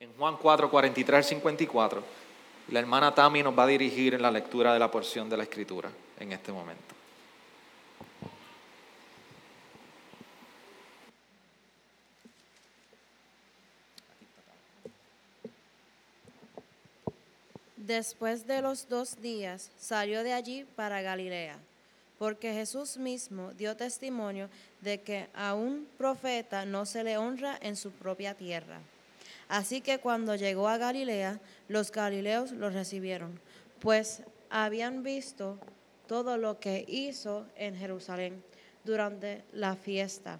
en 0.00 0.14
Juan 0.14 0.38
4, 0.38 0.70
43 0.70 1.26
54. 1.26 2.02
La 2.68 2.80
hermana 2.80 3.14
Tami 3.14 3.42
nos 3.42 3.56
va 3.56 3.64
a 3.64 3.66
dirigir 3.66 4.14
en 4.14 4.22
la 4.22 4.30
lectura 4.30 4.72
de 4.72 4.78
la 4.78 4.90
porción 4.90 5.28
de 5.28 5.36
la 5.36 5.42
Escritura 5.42 5.90
en 6.18 6.32
este 6.32 6.52
momento. 6.52 6.94
Después 17.76 18.46
de 18.46 18.62
los 18.62 18.88
dos 18.88 19.20
días 19.20 19.70
salió 19.78 20.22
de 20.22 20.32
allí 20.32 20.64
para 20.76 21.02
Galilea, 21.02 21.58
porque 22.18 22.54
Jesús 22.54 22.96
mismo 22.96 23.52
dio 23.52 23.76
testimonio 23.76 24.48
de 24.80 25.02
que 25.02 25.28
a 25.34 25.52
un 25.52 25.86
profeta 25.98 26.64
no 26.64 26.86
se 26.86 27.04
le 27.04 27.18
honra 27.18 27.58
en 27.60 27.76
su 27.76 27.90
propia 27.90 28.32
tierra. 28.32 28.80
Así 29.50 29.80
que 29.80 29.98
cuando 29.98 30.36
llegó 30.36 30.68
a 30.68 30.78
Galilea, 30.78 31.40
los 31.66 31.90
galileos 31.90 32.52
lo 32.52 32.70
recibieron, 32.70 33.40
pues 33.80 34.22
habían 34.48 35.02
visto 35.02 35.58
todo 36.06 36.36
lo 36.36 36.60
que 36.60 36.84
hizo 36.86 37.48
en 37.56 37.74
Jerusalén 37.74 38.44
durante 38.84 39.42
la 39.52 39.74
fiesta, 39.74 40.38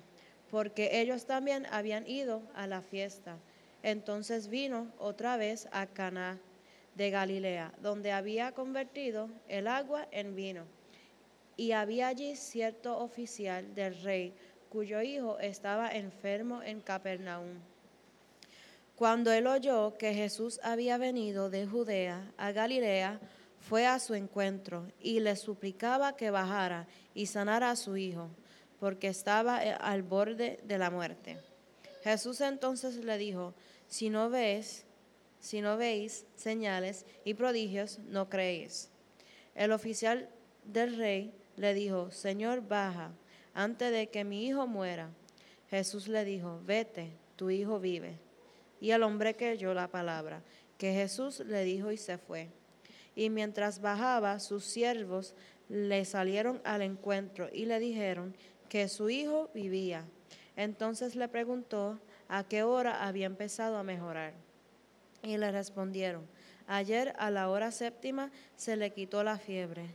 porque 0.49 1.01
ellos 1.01 1.27
también 1.27 1.67
habían 1.73 2.07
ido 2.07 2.41
a 2.55 2.69
la 2.69 2.83
fiesta. 2.83 3.37
Entonces 3.83 4.47
vino 4.47 4.87
otra 4.97 5.37
vez 5.37 5.69
a 5.73 5.87
Caná 5.87 6.39
de 6.95 7.11
Galilea, 7.11 7.73
donde 7.83 8.13
había 8.13 8.53
convertido 8.53 9.29
el 9.49 9.67
agua 9.67 10.07
en 10.13 10.37
vino. 10.37 10.63
Y 11.57 11.73
había 11.73 12.07
allí 12.07 12.37
cierto 12.37 12.97
oficial 12.99 13.75
del 13.75 14.01
rey, 14.05 14.33
cuyo 14.69 15.03
hijo 15.03 15.41
estaba 15.41 15.91
enfermo 15.91 16.63
en 16.63 16.81
Capernaum. 16.81 17.70
Cuando 19.01 19.33
él 19.33 19.47
oyó 19.47 19.97
que 19.97 20.13
Jesús 20.13 20.61
había 20.63 20.99
venido 20.99 21.49
de 21.49 21.67
Judea 21.67 22.35
a 22.37 22.53
Galilea, 22.53 23.19
fue 23.59 23.87
a 23.87 23.99
su 23.99 24.13
encuentro 24.13 24.89
y 25.01 25.21
le 25.21 25.37
suplicaba 25.37 26.17
que 26.17 26.31
bajara 26.31 26.87
y 27.15 27.25
sanara 27.25 27.71
a 27.71 27.77
su 27.77 27.97
hijo, 27.97 28.29
porque 28.79 29.09
estaba 29.09 29.65
eh, 29.65 29.75
al 29.81 30.03
borde 30.03 30.61
de 30.65 30.77
la 30.77 30.91
muerte. 30.91 31.39
Jesús 32.05 32.43
entonces 32.43 32.97
le 32.97 33.17
dijo, 33.17 33.55
si 33.89 34.11
no 34.11 34.29
ves, 34.29 34.85
si 35.41 35.63
no 35.63 35.79
veis 35.79 36.27
señales 36.37 37.07
y 37.25 37.33
prodigios, 37.33 38.01
no 38.01 38.29
creéis. 38.29 38.91
El 39.55 39.73
oficial 39.73 40.29
del 40.67 40.99
rey 40.99 41.33
le 41.57 41.73
dijo, 41.73 42.11
Señor, 42.11 42.69
baja, 42.69 43.13
antes 43.55 43.93
de 43.93 44.09
que 44.09 44.25
mi 44.25 44.47
hijo 44.47 44.67
muera. 44.67 45.09
Jesús 45.71 46.07
le 46.07 46.23
dijo, 46.27 46.61
vete, 46.67 47.15
tu 47.37 47.49
hijo 47.49 47.81
vive. 47.81 48.19
Y 48.81 48.93
el 48.93 49.03
hombre 49.03 49.37
creyó 49.37 49.75
la 49.75 49.89
palabra 49.89 50.43
que 50.79 50.95
Jesús 50.95 51.41
le 51.41 51.63
dijo 51.65 51.93
y 51.93 51.99
se 51.99 52.17
fue. 52.17 52.49
Y 53.15 53.29
mientras 53.29 53.83
bajaba, 53.83 54.41
sus 54.41 54.65
siervos 54.65 55.35
le 55.69 56.07
salieron 56.07 56.63
al 56.65 56.81
encuentro 56.81 57.51
y 57.53 57.67
le 57.67 57.79
dijeron 57.79 58.35
que 58.71 58.89
su 58.89 59.11
hijo 59.11 59.51
vivía. 59.55 60.07
Entonces 60.57 61.17
le 61.17 61.29
preguntó 61.29 62.01
a 62.29 62.45
qué 62.45 62.63
hora 62.63 63.07
había 63.07 63.27
empezado 63.27 63.77
a 63.77 63.83
mejorar. 63.83 64.33
Y 65.23 65.37
le 65.37 65.53
respondieron, 65.53 66.27
ayer 66.67 67.15
a 67.19 67.31
la 67.31 67.51
hora 67.51 67.73
séptima 67.73 68.31
se 68.57 68.77
le 68.77 68.93
quitó 68.95 69.23
la 69.23 69.37
fiebre. 69.37 69.95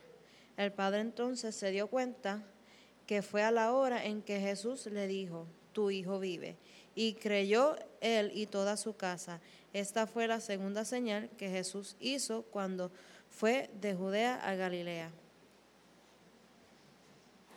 El 0.56 0.72
padre 0.72 1.02
entonces 1.02 1.56
se 1.56 1.72
dio 1.72 1.88
cuenta 1.88 2.44
que 3.08 3.24
fue 3.24 3.42
a 3.42 3.50
la 3.50 3.74
hora 3.74 4.06
en 4.06 4.22
que 4.22 4.40
Jesús 4.40 4.86
le 4.86 5.08
dijo, 5.08 5.48
tu 5.74 5.90
hijo 5.90 6.20
vive 6.20 6.58
y 6.96 7.16
creyó 7.16 7.76
él 8.00 8.32
y 8.34 8.48
toda 8.48 8.78
su 8.78 8.96
casa. 8.96 9.42
Esta 9.74 10.08
fue 10.08 10.28
la 10.28 10.40
segunda 10.40 10.86
señal 10.86 11.30
que 11.38 11.50
Jesús 11.50 11.98
hizo 12.00 12.44
cuando 12.44 12.92
fue 13.30 13.70
de 13.74 13.94
Judea 13.94 14.36
a 14.42 14.56
Galilea. 14.56 15.12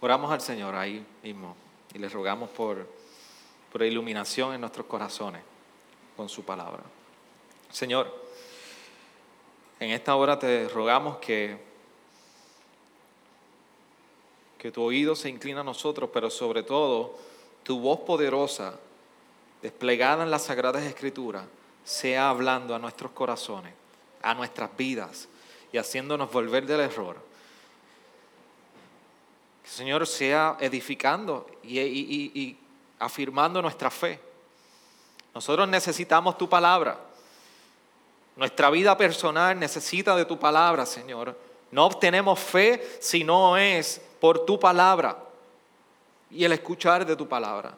Oramos 0.01 0.31
al 0.31 0.41
Señor 0.41 0.75
ahí 0.75 1.05
mismo 1.23 1.57
y 1.95 1.99
le 1.99 2.09
rogamos 2.09 2.51
por, 2.51 2.89
por 3.71 3.83
iluminación 3.83 4.55
en 4.55 4.61
nuestros 4.61 4.87
corazones 4.87 5.43
con 6.17 6.29
su 6.29 6.45
palabra. 6.45 6.83
Señor, 7.71 8.13
en 9.79 9.91
esta 9.91 10.17
hora 10.17 10.39
te 10.39 10.69
rogamos 10.69 11.19
que, 11.19 11.57
que 14.59 14.73
tu 14.73 14.83
oído 14.83 15.15
se 15.15 15.29
inclina 15.29 15.61
a 15.61 15.65
nosotros, 15.65 16.11
pero 16.13 16.31
sobre 16.31 16.65
todo 16.65 17.17
tu 17.63 17.79
voz 17.79 18.01
poderosa 18.01 18.79
desplegada 19.63 20.23
en 20.23 20.31
las 20.31 20.45
Sagradas 20.45 20.83
Escrituras, 20.83 21.45
sea 21.85 22.29
hablando 22.29 22.75
a 22.75 22.79
nuestros 22.79 23.13
corazones, 23.13 23.73
a 24.23 24.35
nuestras 24.35 24.77
vidas 24.77 25.29
y 25.73 25.79
haciéndonos 25.79 26.31
volver 26.31 26.67
del 26.67 26.81
error. 26.81 27.17
Señor 29.65 30.07
sea 30.07 30.57
edificando 30.61 31.47
y, 31.63 31.79
y 31.79 32.59
afirmando 32.99 33.61
nuestra 33.61 33.91
fe. 33.91 34.21
Nosotros 35.35 35.69
necesitamos 35.69 36.39
tu 36.39 36.49
palabra. 36.49 36.99
Nuestra 38.37 38.71
vida 38.71 38.97
personal 38.97 39.59
necesita 39.59 40.17
de 40.17 40.25
tu 40.25 40.39
palabra, 40.39 40.87
Señor. 40.87 41.37
No 41.71 41.87
obtenemos 41.87 42.39
fe 42.39 42.99
si 43.01 43.25
no 43.25 43.57
es 43.57 44.01
por 44.21 44.47
tu 44.47 44.59
palabra 44.59 45.19
y 46.31 46.45
el 46.45 46.53
escuchar 46.53 47.05
de 47.05 47.17
tu 47.17 47.29
palabra. 47.29 47.75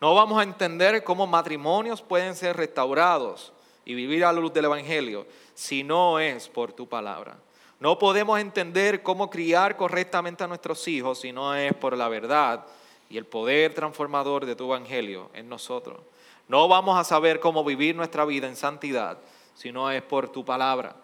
No 0.00 0.14
vamos 0.14 0.38
a 0.38 0.44
entender 0.44 1.02
cómo 1.02 1.26
matrimonios 1.26 2.02
pueden 2.02 2.36
ser 2.36 2.56
restaurados 2.56 3.52
y 3.84 3.94
vivir 3.94 4.24
a 4.24 4.32
la 4.32 4.40
luz 4.40 4.52
del 4.52 4.66
Evangelio 4.66 5.26
si 5.54 5.82
no 5.82 6.20
es 6.20 6.48
por 6.48 6.72
tu 6.72 6.88
palabra. 6.88 7.36
No 7.80 7.98
podemos 7.98 8.38
entender 8.38 9.02
cómo 9.02 9.28
criar 9.28 9.76
correctamente 9.76 10.44
a 10.44 10.46
nuestros 10.46 10.86
hijos 10.86 11.20
si 11.20 11.32
no 11.32 11.54
es 11.54 11.74
por 11.74 11.96
la 11.96 12.08
verdad 12.08 12.64
y 13.10 13.18
el 13.18 13.26
poder 13.26 13.74
transformador 13.74 14.46
de 14.46 14.54
tu 14.54 14.64
Evangelio 14.64 15.30
en 15.34 15.48
nosotros. 15.48 15.98
No 16.46 16.68
vamos 16.68 16.96
a 16.96 17.04
saber 17.04 17.40
cómo 17.40 17.64
vivir 17.64 17.96
nuestra 17.96 18.24
vida 18.24 18.46
en 18.46 18.56
santidad 18.56 19.18
si 19.54 19.72
no 19.72 19.90
es 19.90 20.02
por 20.02 20.28
tu 20.28 20.44
palabra. 20.44 20.94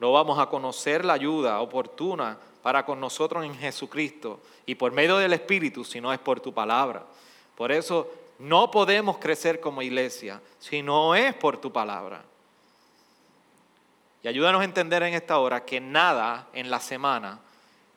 No 0.00 0.10
vamos 0.12 0.38
a 0.38 0.46
conocer 0.46 1.04
la 1.04 1.12
ayuda 1.12 1.60
oportuna 1.60 2.38
para 2.62 2.86
con 2.86 2.98
nosotros 2.98 3.44
en 3.44 3.54
Jesucristo 3.54 4.40
y 4.64 4.74
por 4.74 4.92
medio 4.92 5.18
del 5.18 5.34
Espíritu 5.34 5.84
si 5.84 6.00
no 6.00 6.12
es 6.12 6.18
por 6.18 6.40
tu 6.40 6.54
palabra. 6.54 7.04
Por 7.56 7.70
eso 7.70 8.10
no 8.38 8.70
podemos 8.70 9.18
crecer 9.18 9.60
como 9.60 9.82
iglesia 9.82 10.40
si 10.58 10.82
no 10.82 11.14
es 11.14 11.34
por 11.34 11.58
tu 11.58 11.72
palabra. 11.72 12.24
Y 14.22 14.28
ayúdanos 14.28 14.60
a 14.60 14.64
entender 14.64 15.02
en 15.02 15.14
esta 15.14 15.38
hora 15.38 15.64
que 15.64 15.80
nada 15.80 16.48
en 16.52 16.70
la 16.70 16.80
semana, 16.80 17.40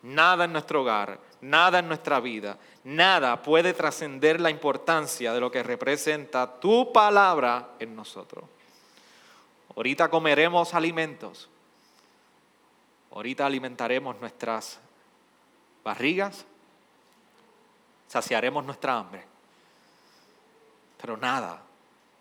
nada 0.01 0.46
en 0.46 0.53
nuestro 0.53 0.81
hogar, 0.81 1.19
nada 1.41 1.79
en 1.79 1.88
nuestra 1.88 2.19
vida, 2.19 2.57
nada 2.84 3.41
puede 3.41 3.73
trascender 3.73 4.41
la 4.41 4.50
importancia 4.50 5.34
de 5.34 5.40
lo 5.40 5.51
que 5.51 5.62
representa 5.63 6.59
tu 6.59 6.91
palabra 6.91 7.69
en 7.79 7.96
nosotros. 7.96 8.46
Ahorita 9.75 10.09
comeremos 10.09 10.73
alimentos. 10.73 11.50
Ahorita 13.12 13.46
alimentaremos 13.46 14.19
nuestras 14.19 14.79
barrigas. 15.84 16.46
Saciaremos 18.07 18.66
nuestra 18.66 18.97
hambre. 18.97 19.34
Pero 21.06 21.18
nada 21.18 21.62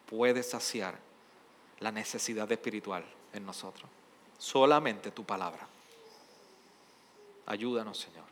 puede 0.05 0.43
saciar 0.43 0.99
la 1.81 1.91
necesidad 1.91 2.53
espiritual 2.53 3.03
en 3.33 3.47
nosotros. 3.47 3.89
Solamente 4.37 5.11
tu 5.11 5.25
palabra. 5.25 5.67
Ayúdanos, 7.47 7.97
Señor. 7.99 8.27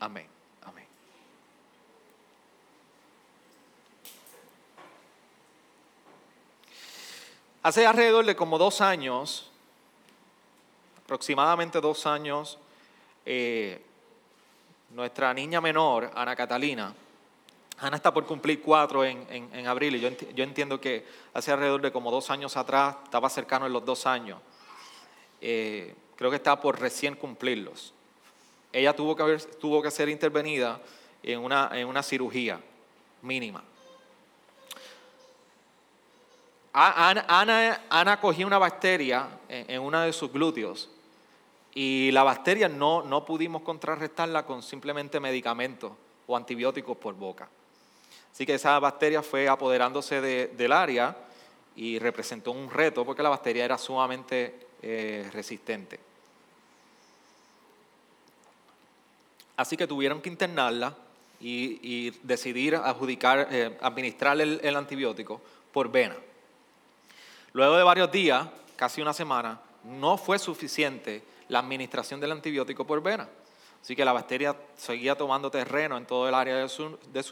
Amén. 0.00 0.26
Amén. 0.66 0.86
Hace 7.62 7.86
alrededor 7.86 8.26
de 8.26 8.36
como 8.36 8.58
dos 8.58 8.82
años, 8.82 9.50
aproximadamente 11.04 11.80
dos 11.80 12.04
años, 12.04 12.58
eh, 13.24 13.82
nuestra 14.90 15.32
niña 15.32 15.62
menor, 15.62 16.10
Ana 16.14 16.36
Catalina, 16.36 16.94
Ana 17.80 17.96
está 17.96 18.12
por 18.12 18.26
cumplir 18.26 18.60
cuatro 18.60 19.04
en, 19.04 19.66
abril 19.66 19.96
y 19.96 20.00
yo, 20.00 20.44
entiendo 20.44 20.78
que 20.78 21.06
hace 21.32 21.50
alrededor 21.50 21.80
de 21.80 21.90
como 21.90 22.10
dos 22.10 22.28
años 22.28 22.58
atrás, 22.58 22.96
estaba 23.04 23.30
cercano 23.30 23.66
en 23.66 23.72
los 23.72 23.84
dos 23.86 24.06
años, 24.06 24.38
eh, 25.40 25.94
creo 26.14 26.28
que 26.28 26.36
estaba 26.36 26.60
por 26.60 26.78
recién 26.78 27.14
cumplirlos. 27.14 27.94
Ella 28.70 28.94
tuvo 28.94 29.16
que, 29.16 29.38
tuvo 29.58 29.80
que 29.80 29.90
ser 29.90 30.10
intervenida 30.10 30.78
en 31.22 31.40
una, 31.40 31.70
en 31.72 31.88
una 31.88 32.02
cirugía 32.02 32.60
mínima. 33.22 33.64
Ana, 36.74 37.80
Ana, 37.88 38.20
cogió 38.20 38.46
una 38.46 38.58
bacteria 38.58 39.26
en, 39.48 39.70
en 39.70 39.80
uno 39.80 40.02
de 40.02 40.12
sus 40.12 40.30
glúteos 40.30 40.90
y 41.74 42.10
la 42.12 42.24
bacteria 42.24 42.68
no, 42.68 43.02
no 43.02 43.24
pudimos 43.24 43.62
contrarrestarla 43.62 44.44
con 44.44 44.62
simplemente 44.62 45.18
medicamentos 45.18 45.92
o 46.26 46.36
antibióticos 46.36 46.96
por 46.98 47.14
boca. 47.14 47.48
Así 48.32 48.46
que 48.46 48.54
esa 48.54 48.78
bacteria 48.78 49.22
fue 49.22 49.48
apoderándose 49.48 50.20
del 50.20 50.72
área 50.72 51.16
y 51.76 51.98
representó 51.98 52.52
un 52.52 52.70
reto 52.70 53.04
porque 53.04 53.22
la 53.22 53.28
bacteria 53.28 53.64
era 53.64 53.78
sumamente 53.78 54.66
eh, 54.82 55.28
resistente. 55.32 55.98
Así 59.56 59.76
que 59.76 59.86
tuvieron 59.86 60.22
que 60.22 60.30
internarla 60.30 60.96
y, 61.40 62.10
decidir 62.22 62.76
adjudicar, 62.76 63.48
eh, 63.50 63.76
administrar 63.80 64.40
el, 64.40 64.76
antibiótico 64.76 65.40
por 65.72 65.90
vena. 65.90 66.16
Luego 67.52 67.76
de 67.76 67.82
varios 67.82 68.10
días, 68.10 68.46
casi 68.76 69.02
una 69.02 69.12
semana, 69.12 69.60
no 69.84 70.16
fue 70.16 70.38
suficiente 70.38 71.22
la 71.48 71.58
administración 71.58 72.20
del 72.20 72.32
antibiótico 72.32 72.86
por 72.86 73.02
vena. 73.02 73.28
Así 73.82 73.96
que 73.96 74.04
la 74.04 74.12
bacteria 74.12 74.54
seguía 74.76 75.16
tomando 75.16 75.50
terreno 75.50 75.96
en 75.96 76.06
todo 76.06 76.28
el 76.28 76.34
área 76.34 76.56
de 76.56 76.68
su, 76.68 76.98
de 77.08 77.22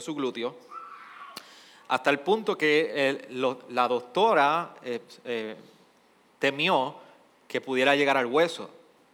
su, 0.00 0.14
glúteo, 0.14 0.56
hasta 1.88 2.10
el 2.10 2.20
punto 2.20 2.56
que 2.56 3.28
la 3.68 3.88
doctora 3.88 4.74
eh, 4.82 5.00
eh, 5.24 5.56
temió 6.38 6.96
que 7.46 7.60
pudiera 7.60 7.94
llegar 7.94 8.16
al 8.16 8.26
hueso 8.26 8.70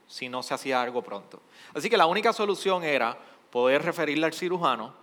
si 0.07 0.29
no 0.29 0.43
se 0.43 0.55
hacía 0.55 0.81
algo 0.81 1.03
pronto. 1.03 1.41
Así 1.75 1.91
que 1.91 1.97
la 1.97 2.07
única 2.07 2.33
solución 2.33 2.83
era 2.83 3.17
poder 3.51 3.83
referirle 3.83 4.27
al 4.27 4.33
cirujano 4.33 4.95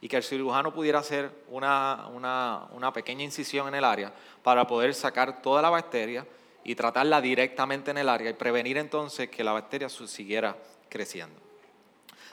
y 0.00 0.08
que 0.08 0.16
el 0.16 0.22
cirujano 0.22 0.72
pudiera 0.72 0.98
hacer 0.98 1.30
una, 1.48 2.08
una, 2.12 2.92
pequeña 2.92 3.22
incisión 3.22 3.68
en 3.68 3.74
el 3.74 3.84
área 3.84 4.12
para 4.42 4.66
poder 4.66 4.94
sacar 4.94 5.42
toda 5.42 5.60
la 5.62 5.70
bacteria 5.70 6.26
y 6.64 6.74
tratarla 6.74 7.20
directamente 7.20 7.90
en 7.90 7.98
el 7.98 8.08
área 8.08 8.30
y 8.30 8.34
prevenir 8.34 8.78
entonces 8.78 9.28
que 9.28 9.44
la 9.44 9.52
bacteria 9.52 9.88
siguiera 9.88 10.56
creciendo. 10.90 11.40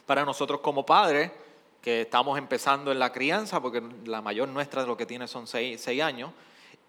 Para 0.05 0.25
nosotros 0.25 0.59
como 0.59 0.85
padres, 0.85 1.31
que 1.81 2.01
estamos 2.01 2.37
empezando 2.37 2.91
en 2.91 2.99
la 2.99 3.13
crianza, 3.13 3.61
porque 3.61 3.81
la 4.05 4.21
mayor 4.21 4.49
nuestra 4.49 4.81
de 4.81 4.87
lo 4.87 4.97
que 4.97 5.05
tiene 5.05 5.29
son 5.29 5.47
seis, 5.47 5.79
seis 5.79 6.01
años, 6.01 6.31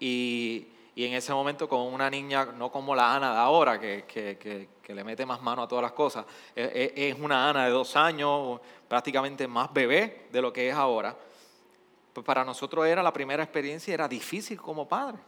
y 0.00 0.66
y 0.98 1.04
en 1.04 1.14
ese 1.14 1.32
momento 1.32 1.68
con 1.68 1.82
una 1.94 2.10
niña, 2.10 2.46
no 2.46 2.72
como 2.72 2.92
la 2.92 3.14
Ana 3.14 3.30
de 3.30 3.38
ahora, 3.38 3.78
que, 3.78 4.68
le 4.88 5.04
mete 5.04 5.24
más 5.24 5.40
mano 5.40 5.62
a 5.62 5.68
todas 5.68 5.80
las 5.80 5.92
cosas, 5.92 6.26
e, 6.56 6.92
e, 6.96 7.08
es 7.10 7.16
una 7.20 7.48
Ana 7.48 7.66
de 7.66 7.70
dos 7.70 7.94
años, 7.94 8.60
prácticamente 8.88 9.46
más 9.46 9.72
bebé 9.72 10.26
de 10.32 10.42
lo 10.42 10.52
que 10.52 10.68
es 10.68 10.74
ahora. 10.74 11.16
Pues 12.12 12.26
para 12.26 12.44
nosotros 12.44 12.84
era 12.84 13.00
la 13.00 13.12
primera 13.12 13.44
experiencia, 13.44 13.94
era 13.94 14.08
difícil 14.08 14.60
como 14.60 14.88
padre. 14.88 15.18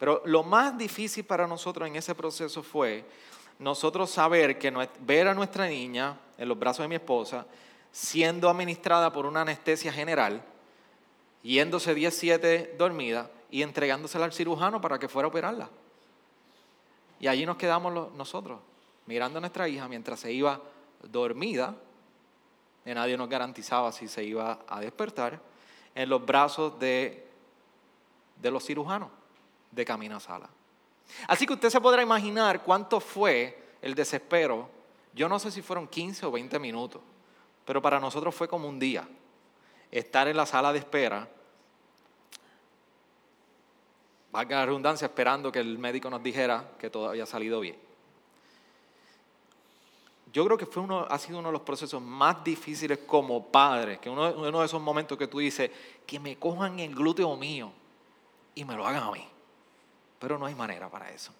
Pero 0.00 0.20
lo 0.24 0.42
más 0.42 0.76
difícil 0.76 1.24
para 1.24 1.46
nosotros 1.46 1.86
en 1.86 1.94
ese 1.94 2.16
proceso 2.16 2.60
fue 2.60 3.04
nosotros 3.58 4.10
saber 4.10 4.58
que 4.58 4.72
ver 5.00 5.28
a 5.28 5.34
nuestra 5.34 5.66
niña 5.66 6.16
en 6.38 6.48
los 6.48 6.58
brazos 6.58 6.84
de 6.84 6.88
mi 6.88 6.96
esposa 6.96 7.46
siendo 7.96 8.50
administrada 8.50 9.10
por 9.10 9.24
una 9.24 9.40
anestesia 9.40 9.90
general, 9.90 10.42
yéndose 11.42 11.94
17 11.94 12.74
dormida, 12.76 13.30
y 13.50 13.62
entregándosela 13.62 14.26
al 14.26 14.34
cirujano 14.34 14.82
para 14.82 14.98
que 14.98 15.08
fuera 15.08 15.26
a 15.26 15.30
operarla. 15.30 15.70
Y 17.18 17.26
allí 17.26 17.46
nos 17.46 17.56
quedamos 17.56 18.12
nosotros, 18.12 18.60
mirando 19.06 19.38
a 19.38 19.40
nuestra 19.40 19.66
hija 19.66 19.88
mientras 19.88 20.20
se 20.20 20.30
iba 20.30 20.60
dormida, 21.04 21.74
y 22.84 22.92
nadie 22.92 23.16
nos 23.16 23.30
garantizaba 23.30 23.90
si 23.92 24.08
se 24.08 24.24
iba 24.24 24.58
a 24.68 24.80
despertar, 24.80 25.40
en 25.94 26.08
los 26.10 26.24
brazos 26.26 26.78
de, 26.78 27.26
de 28.42 28.50
los 28.50 28.62
cirujanos 28.62 29.08
de 29.70 29.84
camino 29.86 30.20
sala. 30.20 30.50
Así 31.28 31.46
que 31.46 31.54
usted 31.54 31.70
se 31.70 31.80
podrá 31.80 32.02
imaginar 32.02 32.62
cuánto 32.62 33.00
fue 33.00 33.76
el 33.82 33.94
desespero. 33.94 34.68
Yo 35.14 35.28
no 35.28 35.38
sé 35.38 35.50
si 35.50 35.62
fueron 35.62 35.88
15 35.88 36.26
o 36.26 36.30
20 36.30 36.58
minutos, 36.58 37.00
pero 37.64 37.80
para 37.80 38.00
nosotros 38.00 38.34
fue 38.34 38.48
como 38.48 38.68
un 38.68 38.78
día 38.78 39.08
estar 39.90 40.28
en 40.28 40.36
la 40.36 40.46
sala 40.46 40.72
de 40.72 40.80
espera 40.80 41.28
valga 44.36 44.58
la 44.58 44.66
redundancia, 44.66 45.06
esperando 45.06 45.50
que 45.50 45.60
el 45.60 45.78
médico 45.78 46.10
nos 46.10 46.22
dijera 46.22 46.72
que 46.78 46.90
todo 46.90 47.08
había 47.08 47.24
salido 47.24 47.58
bien. 47.58 47.76
Yo 50.30 50.44
creo 50.44 50.58
que 50.58 50.66
fue 50.66 50.82
uno, 50.82 51.06
ha 51.08 51.18
sido 51.18 51.38
uno 51.38 51.48
de 51.48 51.52
los 51.52 51.62
procesos 51.62 52.02
más 52.02 52.44
difíciles 52.44 52.98
como 53.06 53.46
padre, 53.46 53.98
que 53.98 54.10
uno, 54.10 54.30
uno 54.36 54.60
de 54.60 54.66
esos 54.66 54.82
momentos 54.82 55.16
que 55.16 55.26
tú 55.26 55.38
dices, 55.38 55.70
que 56.06 56.20
me 56.20 56.36
cojan 56.36 56.78
el 56.80 56.94
glúteo 56.94 57.34
mío 57.34 57.72
y 58.54 58.66
me 58.66 58.76
lo 58.76 58.86
hagan 58.86 59.04
a 59.04 59.10
mí. 59.12 59.26
Pero 60.18 60.38
no 60.38 60.46
hay 60.46 60.54
manera 60.54 60.88
para 60.88 61.10
eso. 61.10 61.32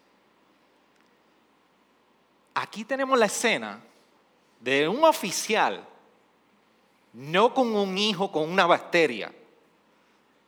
Aquí 2.55 2.85
tenemos 2.85 3.19
la 3.19 3.27
escena 3.27 3.81
de 4.61 4.89
un 4.89 5.05
oficial, 5.05 5.87
no 7.13 7.53
con 7.53 7.75
un 7.75 7.97
hijo 7.97 8.33
con 8.33 8.51
una 8.51 8.67
bacteria, 8.67 9.33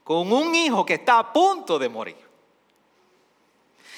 con 0.04 0.32
un 0.32 0.54
hijo 0.54 0.86
que 0.86 0.94
está 0.94 1.18
a 1.18 1.32
punto 1.32 1.78
de 1.78 1.88
morir. 1.88 2.28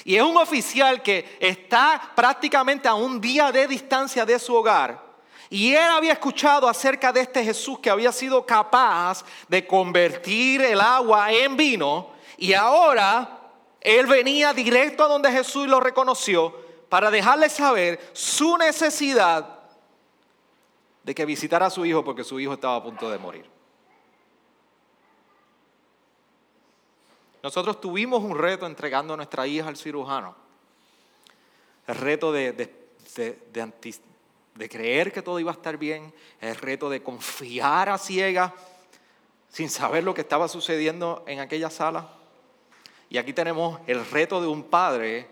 Y 0.03 0.15
es 0.15 0.23
un 0.23 0.35
oficial 0.37 1.01
que 1.01 1.37
está 1.39 2.11
prácticamente 2.15 2.87
a 2.87 2.95
un 2.95 3.21
día 3.21 3.51
de 3.51 3.67
distancia 3.67 4.25
de 4.25 4.39
su 4.39 4.55
hogar. 4.55 5.01
Y 5.49 5.73
él 5.73 5.83
había 5.83 6.13
escuchado 6.13 6.67
acerca 6.67 7.11
de 7.11 7.21
este 7.21 7.43
Jesús 7.43 7.79
que 7.79 7.89
había 7.89 8.11
sido 8.11 8.45
capaz 8.45 9.23
de 9.47 9.67
convertir 9.67 10.61
el 10.61 10.81
agua 10.81 11.31
en 11.31 11.55
vino. 11.55 12.11
Y 12.37 12.53
ahora 12.53 13.40
él 13.81 14.05
venía 14.05 14.53
directo 14.53 15.03
a 15.03 15.07
donde 15.07 15.31
Jesús 15.31 15.67
lo 15.67 15.79
reconoció 15.79 16.55
para 16.87 17.09
dejarle 17.09 17.49
saber 17.49 17.99
su 18.13 18.57
necesidad 18.57 19.59
de 21.03 21.15
que 21.15 21.25
visitara 21.25 21.65
a 21.65 21.71
su 21.71 21.83
hijo 21.85 22.03
porque 22.03 22.23
su 22.23 22.39
hijo 22.39 22.53
estaba 22.53 22.75
a 22.75 22.83
punto 22.83 23.09
de 23.09 23.17
morir. 23.17 23.49
Nosotros 27.41 27.81
tuvimos 27.81 28.21
un 28.21 28.37
reto 28.37 28.67
entregando 28.67 29.15
a 29.15 29.17
nuestra 29.17 29.47
hija 29.47 29.67
al 29.67 29.77
cirujano. 29.77 30.35
El 31.87 31.95
reto 31.95 32.31
de, 32.31 32.53
de, 32.53 34.69
creer 34.69 35.11
que 35.11 35.23
todo 35.23 35.39
iba 35.39 35.51
a 35.51 35.55
estar 35.55 35.77
bien, 35.77 36.13
el 36.39 36.55
reto 36.55 36.87
de 36.87 37.01
confiar 37.01 37.89
a 37.89 37.97
ciegas 37.97 38.53
sin 39.49 39.69
saber 39.69 40.03
lo 40.03 40.13
que 40.13 40.21
estaba 40.21 40.47
sucediendo 40.47 41.23
en 41.25 41.39
aquella 41.39 41.71
sala. 41.71 42.20
Y 43.11 43.17
aquí 43.17 43.33
tenemos 43.33 43.77
el 43.87 44.05
reto 44.05 44.41
de 44.41 44.47
un 44.47 44.63
padre 44.63 45.27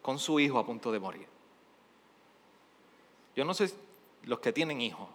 con 0.00 0.16
su 0.16 0.38
hijo 0.38 0.60
a 0.60 0.64
punto 0.64 0.92
de 0.92 1.00
morir. 1.00 1.26
Yo 3.34 3.44
no 3.44 3.52
sé 3.52 3.74
los 4.22 4.38
que 4.38 4.52
tienen 4.52 4.80
hijos, 4.80 5.08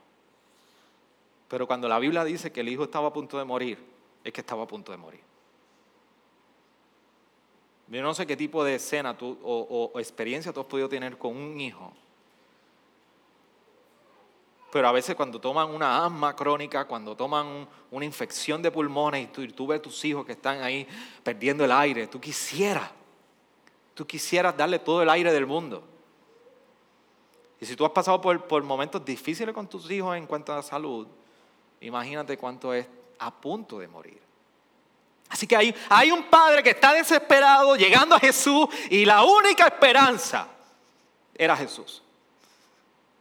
pero 1.47 1.67
cuando 1.67 1.87
la 1.87 1.99
Biblia 1.99 2.25
dice 2.25 2.51
que 2.51 2.59
el 2.59 2.67
hijo 2.67 2.83
estaba 2.83 3.07
a 3.07 3.13
punto 3.13 3.37
de 3.37 3.45
morir, 3.45 3.79
es 4.25 4.33
que 4.33 4.41
estaba 4.41 4.63
a 4.63 4.67
punto 4.67 4.91
de 4.91 4.97
morir. 4.97 5.21
Yo 7.87 8.01
no 8.01 8.13
sé 8.13 8.27
qué 8.27 8.35
tipo 8.35 8.61
de 8.65 8.75
escena 8.75 9.15
o, 9.21 9.93
experiencia 9.95 10.51
tú 10.51 10.59
has 10.59 10.65
podido 10.65 10.89
tener 10.89 11.17
con 11.17 11.33
un 11.33 11.61
hijo. 11.61 11.93
Pero 14.71 14.87
a 14.87 14.91
veces 14.91 15.15
cuando 15.15 15.39
toman 15.39 15.69
una 15.69 16.05
asma 16.05 16.35
crónica, 16.35 16.85
cuando 16.85 17.15
toman 17.15 17.67
una 17.89 18.05
infección 18.05 18.61
de 18.61 18.69
pulmones 18.69 19.29
y 19.37 19.47
tú, 19.47 19.67
ves 19.67 19.79
a 19.79 19.81
tus 19.81 20.03
hijos 20.03 20.25
que 20.25 20.33
están 20.33 20.61
ahí 20.61 20.87
perdiendo 21.23 21.63
el 21.63 21.71
aire, 21.71 22.07
tú 22.07 22.19
quisieras, 22.19 22.89
tú 23.93 24.05
quisieras 24.05 24.55
darle 24.57 24.79
todo 24.79 25.01
el 25.01 25.09
aire 25.09 25.31
del 25.31 25.45
mundo. 25.45 25.83
Y 27.59 27.65
si 27.65 27.75
tú 27.75 27.85
has 27.85 27.91
pasado 27.91 28.19
por, 28.19 28.43
por 28.45 28.61
momentos 28.63 29.03
difíciles 29.03 29.55
con 29.55 29.67
tus 29.67 29.89
hijos 29.89 30.15
en 30.17 30.27
cuanto 30.27 30.51
a 30.51 30.57
la 30.57 30.63
salud, 30.63 31.07
imagínate 31.79 32.37
cuánto 32.37 32.73
es 32.73 32.85
a 33.19 33.31
punto 33.31 33.79
de 33.79 33.87
morir. 33.87 34.21
Así 35.29 35.47
que 35.47 35.55
hay, 35.55 35.75
hay 35.89 36.11
un 36.11 36.23
padre 36.23 36.61
que 36.61 36.71
está 36.71 36.93
desesperado 36.93 37.75
llegando 37.75 38.15
a 38.15 38.19
Jesús 38.19 38.67
y 38.89 39.05
la 39.05 39.23
única 39.23 39.65
esperanza 39.65 40.47
era 41.35 41.55
Jesús. 41.55 42.03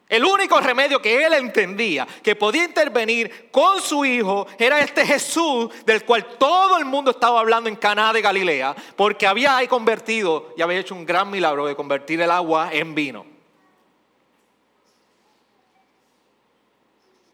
El 0.08 0.24
único 0.24 0.60
remedio 0.60 1.02
que 1.02 1.24
él 1.24 1.32
entendía 1.34 2.06
que 2.22 2.36
podía 2.36 2.64
intervenir 2.64 3.50
con 3.50 3.80
su 3.80 4.04
hijo 4.04 4.46
era 4.56 4.78
este 4.80 5.04
Jesús 5.04 5.68
del 5.84 6.04
cual 6.04 6.36
todo 6.38 6.78
el 6.78 6.84
mundo 6.84 7.10
estaba 7.10 7.40
hablando 7.40 7.68
en 7.68 7.74
Caná 7.74 8.12
de 8.12 8.22
Galilea, 8.22 8.76
porque 8.94 9.26
había 9.26 9.66
convertido 9.68 10.54
y 10.56 10.62
había 10.62 10.78
hecho 10.78 10.94
un 10.94 11.04
gran 11.04 11.28
milagro 11.28 11.66
de 11.66 11.74
convertir 11.74 12.20
el 12.20 12.30
agua 12.30 12.70
en 12.72 12.94
vino. 12.94 13.36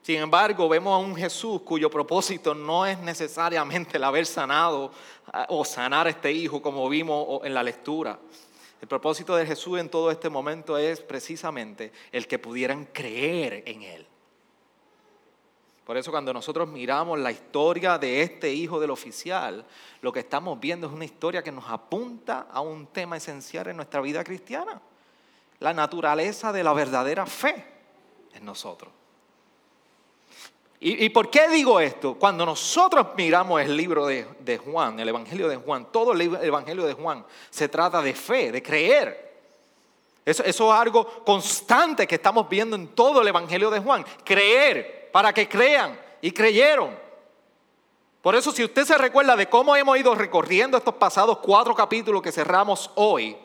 Sin 0.02 0.16
embargo, 0.16 0.68
vemos 0.68 0.94
a 0.94 0.96
un 0.96 1.14
Jesús 1.14 1.60
cuyo 1.62 1.88
propósito 1.88 2.54
no 2.54 2.84
es 2.86 2.98
necesariamente 2.98 3.98
el 3.98 4.04
haber 4.04 4.26
sanado 4.26 4.90
ah, 5.32 5.46
o 5.48 5.64
sanar 5.64 6.08
a 6.08 6.10
este 6.10 6.32
hijo 6.32 6.60
como 6.60 6.88
vimos 6.88 7.40
en 7.44 7.54
la 7.54 7.62
lectura. 7.62 8.18
El 8.82 8.88
propósito 8.88 9.36
de 9.36 9.46
Jesús 9.46 9.78
en 9.78 9.88
todo 9.88 10.10
este 10.10 10.28
momento 10.28 10.76
es 10.76 11.00
precisamente 11.00 11.92
el 12.10 12.26
que 12.26 12.40
pudieran 12.40 12.86
creer 12.86 13.62
en 13.64 13.82
Él. 13.82 14.04
Por 15.84 15.96
eso 15.96 16.10
cuando 16.10 16.32
nosotros 16.32 16.68
miramos 16.68 17.20
la 17.20 17.30
historia 17.30 17.96
de 17.96 18.22
este 18.22 18.52
hijo 18.52 18.80
del 18.80 18.90
oficial, 18.90 19.64
lo 20.00 20.12
que 20.12 20.18
estamos 20.18 20.58
viendo 20.58 20.88
es 20.88 20.92
una 20.92 21.04
historia 21.04 21.44
que 21.44 21.52
nos 21.52 21.70
apunta 21.70 22.48
a 22.50 22.60
un 22.60 22.88
tema 22.88 23.16
esencial 23.16 23.68
en 23.68 23.76
nuestra 23.76 24.00
vida 24.00 24.24
cristiana. 24.24 24.82
La 25.60 25.72
naturaleza 25.72 26.52
de 26.52 26.64
la 26.64 26.72
verdadera 26.72 27.24
fe 27.24 27.64
en 28.34 28.44
nosotros. 28.44 28.92
¿Y, 30.84 31.10
por 31.10 31.30
qué 31.30 31.48
digo 31.48 31.78
esto? 31.78 32.16
Cuando 32.16 32.44
nosotros 32.44 33.06
miramos 33.16 33.62
el 33.62 33.76
libro 33.76 34.04
de, 34.04 34.60
Juan, 34.64 34.98
el 34.98 35.08
Evangelio 35.08 35.46
de 35.46 35.54
Juan, 35.54 35.86
todo 35.92 36.10
el 36.10 36.22
Evangelio 36.22 36.84
de 36.84 36.94
Juan 36.94 37.24
se 37.50 37.68
trata 37.68 38.02
de 38.02 38.12
fe, 38.14 38.50
de 38.50 38.60
creer. 38.60 39.32
Eso, 40.24 40.42
es 40.42 40.60
algo 40.60 41.06
constante 41.24 42.04
que 42.04 42.16
estamos 42.16 42.48
viendo 42.48 42.74
en 42.74 42.88
todo 42.88 43.22
el 43.22 43.28
Evangelio 43.28 43.70
de 43.70 43.78
Juan. 43.78 44.04
Creer, 44.24 45.08
para 45.12 45.32
que 45.32 45.48
crean. 45.48 45.96
Y 46.20 46.32
creyeron. 46.32 46.98
Por 48.20 48.34
eso 48.34 48.50
si 48.50 48.64
usted 48.64 48.84
se 48.84 48.98
recuerda 48.98 49.36
de 49.36 49.48
cómo 49.48 49.76
hemos 49.76 49.96
ido 49.96 50.16
recorriendo 50.16 50.76
estos 50.76 50.94
pasados 50.94 51.38
cuatro 51.38 51.76
capítulos 51.76 52.22
que 52.22 52.32
cerramos 52.32 52.90
hoy, 52.96 53.36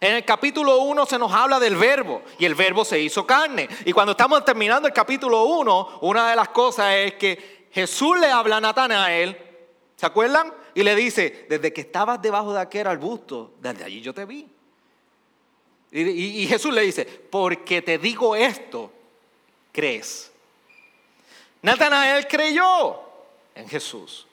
en 0.00 0.14
el 0.14 0.24
capítulo 0.24 0.78
1 0.78 1.06
se 1.06 1.18
nos 1.18 1.32
habla 1.32 1.58
del 1.58 1.76
verbo 1.76 2.22
y 2.38 2.44
el 2.44 2.54
verbo 2.54 2.84
se 2.84 3.00
hizo 3.00 3.26
carne. 3.26 3.68
Y 3.84 3.92
cuando 3.92 4.12
estamos 4.12 4.44
terminando 4.44 4.86
el 4.86 4.94
capítulo 4.94 5.44
1, 5.44 5.98
una 6.02 6.30
de 6.30 6.36
las 6.36 6.50
cosas 6.50 6.94
es 6.94 7.14
que 7.14 7.66
Jesús 7.72 8.18
le 8.20 8.28
habla 8.28 8.58
a 8.58 8.60
Natanael, 8.60 9.36
¿se 9.96 10.06
acuerdan? 10.06 10.54
Y 10.74 10.84
le 10.84 10.94
dice, 10.94 11.46
desde 11.48 11.72
que 11.72 11.80
estabas 11.80 12.22
debajo 12.22 12.52
de 12.52 12.60
aquel 12.60 12.86
arbusto, 12.86 13.54
desde 13.60 13.84
allí 13.84 14.00
yo 14.00 14.14
te 14.14 14.24
vi. 14.24 14.46
Y, 15.90 16.42
y 16.42 16.46
Jesús 16.46 16.72
le 16.72 16.82
dice, 16.82 17.04
porque 17.04 17.82
te 17.82 17.98
digo 17.98 18.36
esto, 18.36 18.92
crees. 19.72 20.30
Natanael 21.62 22.28
creyó 22.28 23.00
en 23.56 23.68
Jesús. 23.68 24.27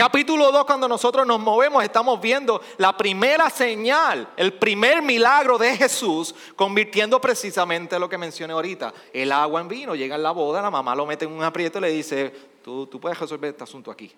Capítulo 0.00 0.50
2, 0.50 0.64
cuando 0.64 0.88
nosotros 0.88 1.26
nos 1.26 1.38
movemos, 1.38 1.84
estamos 1.84 2.18
viendo 2.22 2.62
la 2.78 2.96
primera 2.96 3.50
señal, 3.50 4.32
el 4.34 4.54
primer 4.54 5.02
milagro 5.02 5.58
de 5.58 5.76
Jesús, 5.76 6.34
convirtiendo 6.56 7.20
precisamente 7.20 7.98
lo 7.98 8.08
que 8.08 8.16
mencioné 8.16 8.54
ahorita, 8.54 8.94
el 9.12 9.30
agua 9.30 9.60
en 9.60 9.68
vino. 9.68 9.94
Llega 9.94 10.16
en 10.16 10.22
la 10.22 10.30
boda, 10.30 10.62
la 10.62 10.70
mamá 10.70 10.94
lo 10.94 11.04
mete 11.04 11.26
en 11.26 11.32
un 11.32 11.42
aprieto 11.42 11.76
y 11.76 11.82
le 11.82 11.90
dice, 11.90 12.34
tú, 12.64 12.86
tú 12.86 12.98
puedes 12.98 13.18
resolver 13.18 13.50
este 13.50 13.62
asunto 13.62 13.90
aquí. 13.90 14.10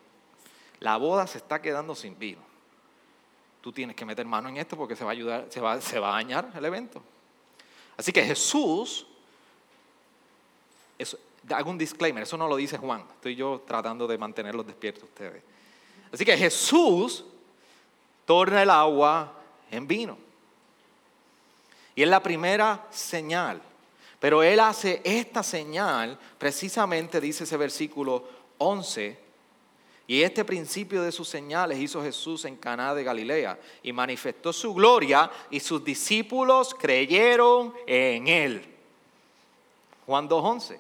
La 0.79 0.99
boda 0.99 1.27
se 1.27 1.39
está 1.39 1.61
quedando 1.61 1.97
sin 1.97 2.17
vino. 2.17 2.43
Tú 3.61 3.73
tienes 3.73 3.97
que 3.97 4.05
meter 4.05 4.25
mano 4.25 4.51
en 4.51 4.59
esto 4.59 4.77
porque 4.77 4.95
se 4.95 5.03
va 5.03 5.11
a 5.11 5.15
ayudar, 5.15 5.47
se 5.49 5.61
va, 5.61 5.81
se 5.81 5.99
va 5.99 6.11
a 6.11 6.13
dañar 6.13 6.49
el 6.55 6.65
evento. 6.65 7.03
Así 7.97 8.13
que 8.13 8.23
Jesús, 8.23 9.05
hago 11.51 11.71
un 11.71 11.79
disclaimer, 11.79 12.23
eso 12.23 12.37
no 12.37 12.47
lo 12.47 12.55
dice 12.55 12.79
Juan, 12.79 13.05
estoy 13.15 13.35
yo 13.35 13.65
tratando 13.67 14.07
de 14.07 14.17
mantenerlos 14.17 14.65
despiertos 14.65 15.03
ustedes. 15.03 15.43
Así 16.13 16.25
que 16.25 16.37
Jesús 16.37 17.25
torna 18.27 18.63
el 18.63 18.71
agua 18.71 19.33
en 19.71 19.87
vino. 19.87 20.19
Y 21.95 22.03
es 22.03 22.09
la 22.09 22.23
primera 22.23 22.87
señal. 22.91 23.61
Pero 24.21 24.43
Él 24.43 24.61
hace 24.61 25.01
esta 25.05 25.43
señal, 25.43 26.19
precisamente 26.39 27.21
dice 27.21 27.45
ese 27.45 27.57
versículo 27.57 28.25
11, 28.59 29.19
y 30.07 30.23
este 30.23 30.45
principio 30.45 31.03
de 31.03 31.13
sus 31.13 31.29
señales 31.29 31.79
hizo 31.79 32.03
Jesús 32.03 32.45
en 32.45 32.57
Caná 32.57 32.95
de 32.95 33.05
Galilea 33.05 33.59
y 33.83 33.93
manifestó 33.93 34.53
su 34.53 34.75
gloria 34.75 35.31
y 35.51 35.61
sus 35.61 35.83
discípulos 35.83 36.75
creyeron 36.75 37.73
en 37.87 38.29
él. 38.29 38.75
Juan 40.05 40.29
2:11. 40.29 40.79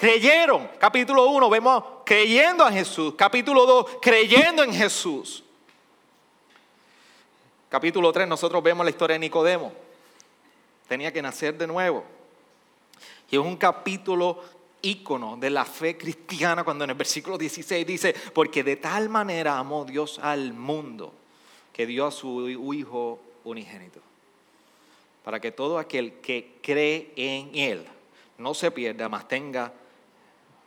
Creyeron. 0.00 0.66
Capítulo 0.78 1.26
1 1.28 1.50
vemos 1.50 1.84
creyendo 2.06 2.64
a 2.64 2.72
Jesús. 2.72 3.12
Capítulo 3.18 3.66
2 3.66 3.98
creyendo 4.00 4.62
en 4.62 4.72
Jesús. 4.72 5.44
Capítulo 7.68 8.10
3 8.10 8.26
nosotros 8.26 8.62
vemos 8.62 8.82
la 8.82 8.90
historia 8.90 9.12
de 9.14 9.20
Nicodemo. 9.20 9.74
Tenía 10.88 11.12
que 11.12 11.20
nacer 11.20 11.58
de 11.58 11.66
nuevo. 11.66 12.02
Y 13.30 13.36
es 13.36 13.42
un 13.42 13.58
capítulo 13.58 14.42
ícono 14.80 15.36
de 15.36 15.50
la 15.50 15.66
fe 15.66 15.98
cristiana 15.98 16.64
cuando 16.64 16.84
en 16.84 16.90
el 16.90 16.96
versículo 16.96 17.36
16 17.36 17.86
dice, 17.86 18.14
porque 18.32 18.64
de 18.64 18.76
tal 18.76 19.10
manera 19.10 19.58
amó 19.58 19.84
Dios 19.84 20.18
al 20.18 20.54
mundo 20.54 21.12
que 21.74 21.84
dio 21.84 22.06
a 22.06 22.10
su 22.10 22.48
Hijo 22.48 23.20
unigénito, 23.44 24.00
para 25.22 25.40
que 25.40 25.52
todo 25.52 25.78
aquel 25.78 26.14
que 26.22 26.54
cree 26.62 27.12
en 27.16 27.50
Él 27.54 27.86
no 28.38 28.54
se 28.54 28.70
pierda, 28.70 29.10
mas 29.10 29.28
tenga 29.28 29.74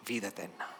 vida 0.05 0.29
eterna. 0.29 0.73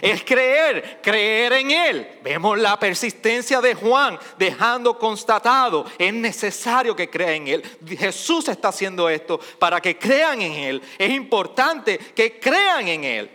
Es 0.00 0.22
creer, 0.22 1.00
creer 1.02 1.54
en 1.54 1.70
Él. 1.70 2.20
Vemos 2.22 2.58
la 2.58 2.78
persistencia 2.78 3.60
de 3.60 3.74
Juan 3.74 4.18
dejando 4.38 4.98
constatado, 4.98 5.84
es 5.98 6.14
necesario 6.14 6.94
que 6.94 7.10
crea 7.10 7.32
en 7.32 7.48
Él. 7.48 7.78
Jesús 7.98 8.48
está 8.48 8.68
haciendo 8.68 9.08
esto 9.08 9.40
para 9.58 9.80
que 9.80 9.98
crean 9.98 10.40
en 10.40 10.52
Él. 10.52 10.82
Es 10.98 11.10
importante 11.10 11.98
que 11.98 12.38
crean 12.38 12.86
en 12.86 13.04
Él. 13.04 13.30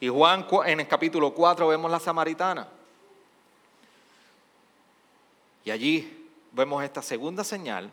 Y 0.00 0.08
Juan 0.08 0.46
en 0.64 0.80
el 0.80 0.88
capítulo 0.88 1.34
4 1.34 1.68
vemos 1.68 1.90
la 1.90 2.00
samaritana. 2.00 2.68
Y 5.64 5.70
allí 5.70 6.28
vemos 6.52 6.82
esta 6.82 7.02
segunda 7.02 7.44
señal 7.44 7.90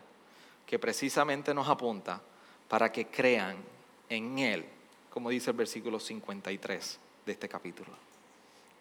que 0.64 0.78
precisamente 0.78 1.52
nos 1.52 1.68
apunta 1.68 2.22
para 2.68 2.90
que 2.90 3.08
crean 3.08 3.56
en 4.08 4.38
Él 4.38 4.75
como 5.16 5.30
dice 5.30 5.50
el 5.50 5.56
versículo 5.56 5.98
53 5.98 6.98
de 7.24 7.32
este 7.32 7.48
capítulo, 7.48 7.88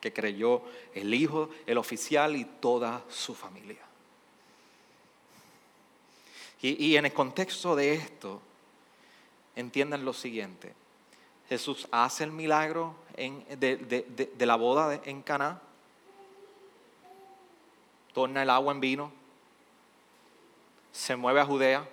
que 0.02 0.12
creyó 0.12 0.64
el 0.94 1.14
hijo, 1.14 1.50
el 1.66 1.78
oficial 1.78 2.36
y 2.36 2.44
toda 2.44 3.06
su 3.08 3.34
familia. 3.34 3.80
Y, 6.62 6.98
en 6.98 7.06
el 7.06 7.14
contexto 7.14 7.74
de 7.74 7.94
esto, 7.94 8.42
entiendan 9.56 10.04
lo 10.04 10.12
siguiente. 10.12 10.74
Jesús 11.48 11.88
hace 11.90 12.26
el 12.26 12.34
milagro 12.34 12.96
de, 13.16 14.34
la 14.38 14.58
boda 14.58 15.00
en 15.06 15.22
Caná, 15.22 15.62
torna 18.14 18.44
el 18.44 18.50
agua 18.50 18.74
en 18.74 18.82
vino, 18.82 19.14
se 20.92 21.16
mueve 21.16 21.40
a 21.40 21.46
Judea, 21.46 21.88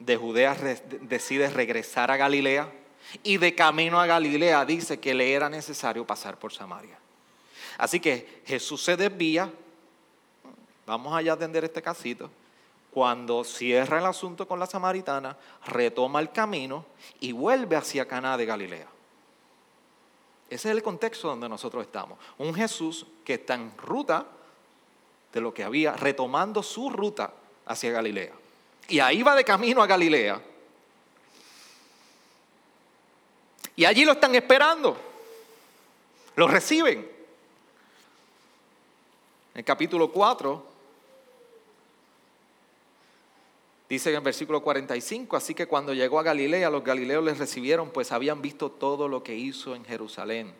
de 0.00 0.16
Judea 0.16 0.56
decide 1.02 1.48
regresar 1.48 2.10
a 2.10 2.16
Galilea, 2.16 2.81
y 3.22 3.36
de 3.36 3.54
camino 3.54 4.00
a 4.00 4.06
Galilea 4.06 4.64
dice 4.64 5.00
que 5.00 5.14
le 5.14 5.32
era 5.32 5.48
necesario 5.48 6.06
pasar 6.06 6.38
por 6.38 6.52
Samaria. 6.52 6.98
Así 7.78 8.00
que 8.00 8.42
Jesús 8.46 8.82
se 8.82 8.96
desvía, 8.96 9.50
vamos 10.86 11.14
allá 11.14 11.32
a 11.32 11.34
atender 11.34 11.64
este 11.64 11.82
casito, 11.82 12.30
cuando 12.90 13.42
cierra 13.42 13.98
el 13.98 14.06
asunto 14.06 14.46
con 14.46 14.58
la 14.58 14.66
samaritana, 14.66 15.36
retoma 15.66 16.20
el 16.20 16.30
camino 16.30 16.84
y 17.20 17.32
vuelve 17.32 17.76
hacia 17.76 18.06
Caná 18.06 18.36
de 18.36 18.46
Galilea. 18.46 18.86
Ese 20.50 20.68
es 20.68 20.76
el 20.76 20.82
contexto 20.82 21.28
donde 21.28 21.48
nosotros 21.48 21.82
estamos. 21.82 22.18
Un 22.36 22.54
Jesús 22.54 23.06
que 23.24 23.34
está 23.34 23.54
en 23.54 23.72
ruta 23.78 24.26
de 25.32 25.40
lo 25.40 25.54
que 25.54 25.64
había, 25.64 25.92
retomando 25.94 26.62
su 26.62 26.90
ruta 26.90 27.32
hacia 27.64 27.90
Galilea. 27.90 28.34
Y 28.88 29.00
ahí 29.00 29.22
va 29.22 29.34
de 29.34 29.44
camino 29.44 29.82
a 29.82 29.86
Galilea 29.86 30.51
Y 33.76 33.84
allí 33.84 34.04
lo 34.04 34.12
están 34.12 34.34
esperando. 34.34 34.96
Lo 36.36 36.48
reciben. 36.48 36.98
En 39.54 39.58
el 39.58 39.64
capítulo 39.64 40.10
4 40.10 40.72
dice 43.88 44.08
en 44.08 44.16
el 44.16 44.22
versículo 44.22 44.62
45, 44.62 45.36
así 45.36 45.54
que 45.54 45.66
cuando 45.66 45.92
llegó 45.92 46.18
a 46.18 46.22
Galilea, 46.22 46.70
los 46.70 46.82
galileos 46.82 47.22
les 47.22 47.36
recibieron, 47.36 47.90
pues 47.90 48.10
habían 48.10 48.40
visto 48.40 48.70
todo 48.70 49.06
lo 49.06 49.22
que 49.22 49.34
hizo 49.34 49.74
en 49.74 49.84
Jerusalén 49.84 50.54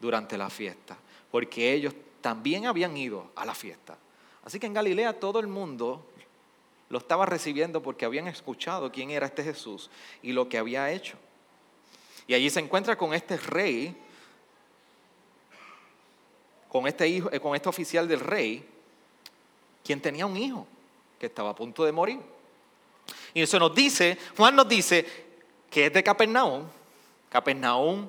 durante 0.00 0.36
la 0.36 0.50
fiesta, 0.50 0.96
porque 1.30 1.72
ellos 1.72 1.94
también 2.20 2.66
habían 2.66 2.96
ido 2.96 3.30
a 3.36 3.44
la 3.44 3.54
fiesta. 3.54 3.96
Así 4.44 4.58
que 4.58 4.66
en 4.66 4.74
Galilea 4.74 5.20
todo 5.20 5.38
el 5.38 5.46
mundo 5.46 6.04
lo 6.88 6.98
estaba 6.98 7.24
recibiendo 7.24 7.82
porque 7.82 8.04
habían 8.04 8.26
escuchado 8.26 8.90
quién 8.90 9.10
era 9.10 9.26
este 9.26 9.44
Jesús 9.44 9.88
y 10.22 10.32
lo 10.32 10.48
que 10.48 10.58
había 10.58 10.90
hecho. 10.90 11.16
Y 12.26 12.34
allí 12.34 12.50
se 12.50 12.60
encuentra 12.60 12.96
con 12.96 13.14
este 13.14 13.36
rey, 13.36 13.96
con 16.68 16.86
este, 16.86 17.06
hijo, 17.08 17.30
eh, 17.32 17.40
con 17.40 17.54
este 17.54 17.68
oficial 17.68 18.08
del 18.08 18.20
rey, 18.20 18.68
quien 19.84 20.00
tenía 20.00 20.26
un 20.26 20.36
hijo 20.36 20.66
que 21.18 21.26
estaba 21.26 21.50
a 21.50 21.54
punto 21.54 21.84
de 21.84 21.92
morir. 21.92 22.20
Y 23.32 23.42
eso 23.42 23.58
nos 23.58 23.74
dice, 23.74 24.18
Juan 24.36 24.56
nos 24.56 24.68
dice 24.68 25.06
que 25.70 25.86
es 25.86 25.92
de 25.92 26.02
Capernaum, 26.02 26.64
Capernaum 27.28 28.08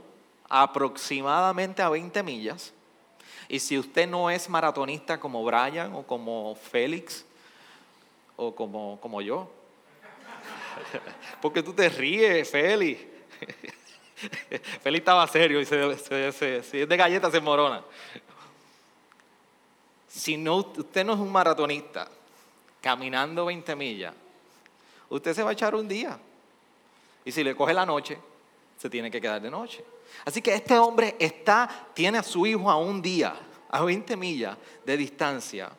aproximadamente 0.50 1.82
a 1.82 1.90
20 1.90 2.24
millas. 2.24 2.74
Y 3.48 3.60
si 3.60 3.78
usted 3.78 4.08
no 4.08 4.30
es 4.30 4.50
maratonista 4.50 5.20
como 5.20 5.44
Brian 5.44 5.94
o 5.94 6.04
como 6.04 6.56
Félix 6.56 7.26
o 8.36 8.54
como, 8.56 9.00
como 9.00 9.22
yo, 9.22 9.50
porque 11.42 11.62
tú 11.62 11.74
te 11.74 11.90
ríes, 11.90 12.50
Félix. 12.50 13.02
Félix 14.82 15.02
estaba 15.02 15.28
serio 15.28 15.62
y 15.62 15.66
se, 15.66 16.64
si 16.64 16.80
es 16.80 16.90
de 16.90 16.98
galleta 16.98 17.30
se 17.30 17.40
morona. 17.40 17.84
Si 20.08 20.38
no, 20.38 20.58
usted 20.58 21.06
no 21.06 21.14
es 21.14 21.20
un 21.20 21.32
maratonista 21.32 22.10
caminando 22.82 23.46
20 23.46 23.76
millas, 23.76 24.14
usted 25.10 25.34
se 25.34 25.44
va 25.44 25.52
a 25.52 25.54
echar 25.54 25.76
un 25.76 25.88
día. 25.88 26.18
Y 27.26 27.32
si 27.32 27.44
le 27.44 27.56
coge 27.56 27.74
la 27.74 27.86
noche, 27.86 28.18
se 28.78 28.90
tiene 28.90 29.12
que 29.12 29.22
quedar 29.22 29.42
de 29.42 29.52
noche. 29.52 29.84
Así 30.26 30.42
que 30.42 30.54
este 30.54 30.78
hombre 30.80 31.16
está, 31.20 31.88
tiene 31.94 32.18
a 32.18 32.24
su 32.24 32.46
hijo 32.46 32.72
a 32.72 32.78
un 32.78 33.02
día, 33.02 33.36
a 33.70 33.84
20 33.84 34.16
millas 34.16 34.58
de 34.86 34.98
distancia. 34.98 35.72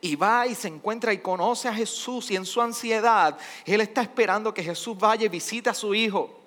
Y 0.00 0.16
va 0.16 0.46
y 0.46 0.54
se 0.54 0.68
encuentra 0.68 1.12
y 1.12 1.18
conoce 1.18 1.68
a 1.68 1.74
Jesús 1.74 2.30
y 2.30 2.36
en 2.36 2.46
su 2.46 2.60
ansiedad, 2.62 3.38
él 3.66 3.82
está 3.82 4.00
esperando 4.00 4.54
que 4.54 4.64
Jesús 4.64 4.98
vaya 4.98 5.26
y 5.26 5.28
visite 5.28 5.68
a 5.68 5.74
su 5.74 5.94
hijo. 5.94 6.41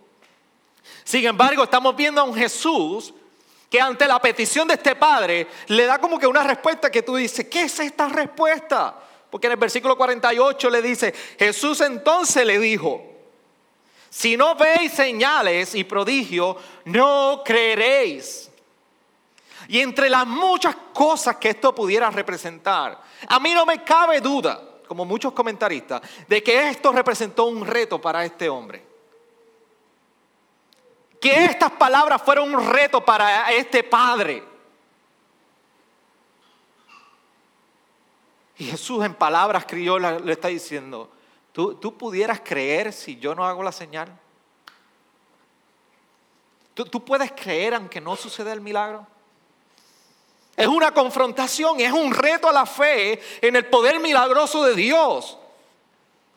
Sin 1.03 1.25
embargo, 1.25 1.63
estamos 1.63 1.95
viendo 1.95 2.19
a 2.19 2.23
un 2.23 2.35
Jesús 2.35 3.13
que 3.69 3.79
ante 3.79 4.07
la 4.07 4.19
petición 4.19 4.67
de 4.67 4.75
este 4.75 4.95
padre 4.95 5.47
le 5.67 5.85
da 5.85 5.99
como 5.99 6.17
que 6.17 6.27
una 6.27 6.43
respuesta 6.43 6.89
que 6.89 7.03
tú 7.03 7.15
dices, 7.15 7.47
¿qué 7.47 7.63
es 7.63 7.79
esta 7.79 8.07
respuesta? 8.07 8.95
Porque 9.29 9.47
en 9.47 9.53
el 9.53 9.59
versículo 9.59 9.97
48 9.97 10.69
le 10.69 10.81
dice, 10.81 11.13
Jesús 11.37 11.81
entonces 11.81 12.45
le 12.45 12.57
dijo, 12.57 13.03
si 14.09 14.37
no 14.37 14.55
veis 14.55 14.93
señales 14.93 15.75
y 15.75 15.83
prodigios, 15.83 16.55
no 16.85 17.41
creeréis. 17.43 18.49
Y 19.67 19.81
entre 19.81 20.09
las 20.09 20.25
muchas 20.25 20.75
cosas 20.93 21.35
que 21.37 21.49
esto 21.49 21.75
pudiera 21.75 22.09
representar, 22.09 23.01
a 23.27 23.39
mí 23.39 23.53
no 23.53 23.65
me 23.65 23.83
cabe 23.83 24.21
duda, 24.21 24.61
como 24.87 25.03
muchos 25.05 25.33
comentaristas, 25.33 26.01
de 26.27 26.41
que 26.41 26.69
esto 26.69 26.91
representó 26.91 27.45
un 27.45 27.65
reto 27.65 27.99
para 27.99 28.23
este 28.23 28.47
hombre 28.47 28.94
que 31.25 31.45
estas 31.45 31.71
palabras 31.71 32.21
fueron 32.21 32.53
un 32.53 32.71
reto 32.71 33.03
para 33.03 33.51
este 33.51 33.83
padre. 33.83 34.43
Y 38.59 38.65
Jesús 38.65 39.03
en 39.03 39.15
palabras 39.15 39.65
criollas 39.65 40.21
le 40.21 40.33
está 40.33 40.49
diciendo, 40.49 41.09
¿tú, 41.51 41.73
¿tú, 41.73 41.97
pudieras 41.97 42.41
creer 42.41 42.93
si 42.93 43.17
yo 43.17 43.33
no 43.33 43.43
hago 43.43 43.63
la 43.63 43.71
señal? 43.71 44.15
¿Tú, 46.75 46.85
¿Tú 46.85 47.03
puedes 47.03 47.31
creer 47.31 47.73
aunque 47.73 47.99
no 47.99 48.15
suceda 48.15 48.53
el 48.53 48.61
milagro? 48.61 49.07
Es 50.55 50.67
una 50.67 50.93
confrontación, 50.93 51.79
es 51.79 51.91
un 51.91 52.13
reto 52.13 52.47
a 52.49 52.53
la 52.53 52.67
fe 52.67 53.19
en 53.41 53.55
el 53.55 53.65
poder 53.65 53.99
milagroso 53.99 54.63
de 54.63 54.75
Dios 54.75 55.39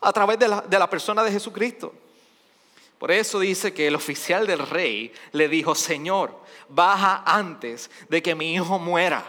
a 0.01 0.11
través 0.11 0.39
de 0.39 0.47
la, 0.47 0.61
de 0.61 0.79
la 0.79 0.89
persona 0.89 1.23
de 1.23 1.31
Jesucristo. 1.31 1.93
Por 2.99 3.11
eso 3.11 3.39
dice 3.39 3.73
que 3.73 3.87
el 3.87 3.95
oficial 3.95 4.45
del 4.45 4.59
rey 4.59 5.13
le 5.31 5.47
dijo, 5.47 5.73
Señor, 5.73 6.37
baja 6.67 7.23
antes 7.25 7.89
de 8.09 8.21
que 8.21 8.35
mi 8.35 8.53
hijo 8.53 8.77
muera. 8.77 9.23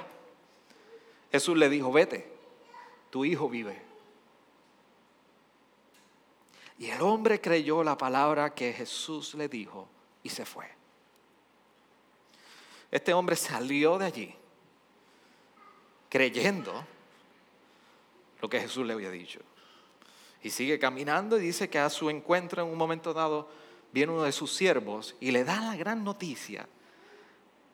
Jesús 1.30 1.56
le 1.56 1.68
dijo, 1.68 1.92
vete, 1.92 2.30
tu 3.10 3.24
hijo 3.24 3.48
vive. 3.48 3.80
Y 6.78 6.90
el 6.90 7.00
hombre 7.00 7.40
creyó 7.40 7.84
la 7.84 7.96
palabra 7.96 8.54
que 8.54 8.72
Jesús 8.72 9.34
le 9.34 9.48
dijo 9.48 9.88
y 10.24 10.30
se 10.30 10.44
fue. 10.44 10.66
Este 12.90 13.14
hombre 13.14 13.36
salió 13.36 13.98
de 13.98 14.06
allí 14.06 14.34
creyendo 16.08 16.84
lo 18.42 18.50
que 18.50 18.60
Jesús 18.60 18.84
le 18.84 18.94
había 18.94 19.10
dicho. 19.10 19.40
Y 20.42 20.50
sigue 20.50 20.78
caminando 20.78 21.38
y 21.38 21.42
dice 21.42 21.68
que 21.68 21.78
a 21.78 21.90
su 21.90 22.08
encuentro 22.10 22.62
en 22.62 22.68
un 22.68 22.78
momento 22.78 23.12
dado 23.12 23.48
viene 23.92 24.12
uno 24.12 24.22
de 24.22 24.32
sus 24.32 24.54
siervos 24.54 25.14
y 25.20 25.30
le 25.30 25.44
da 25.44 25.60
la 25.60 25.76
gran 25.76 26.02
noticia 26.02 26.66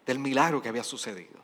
del 0.04 0.18
milagro 0.18 0.60
que 0.60 0.68
había 0.68 0.84
sucedido. 0.84 1.38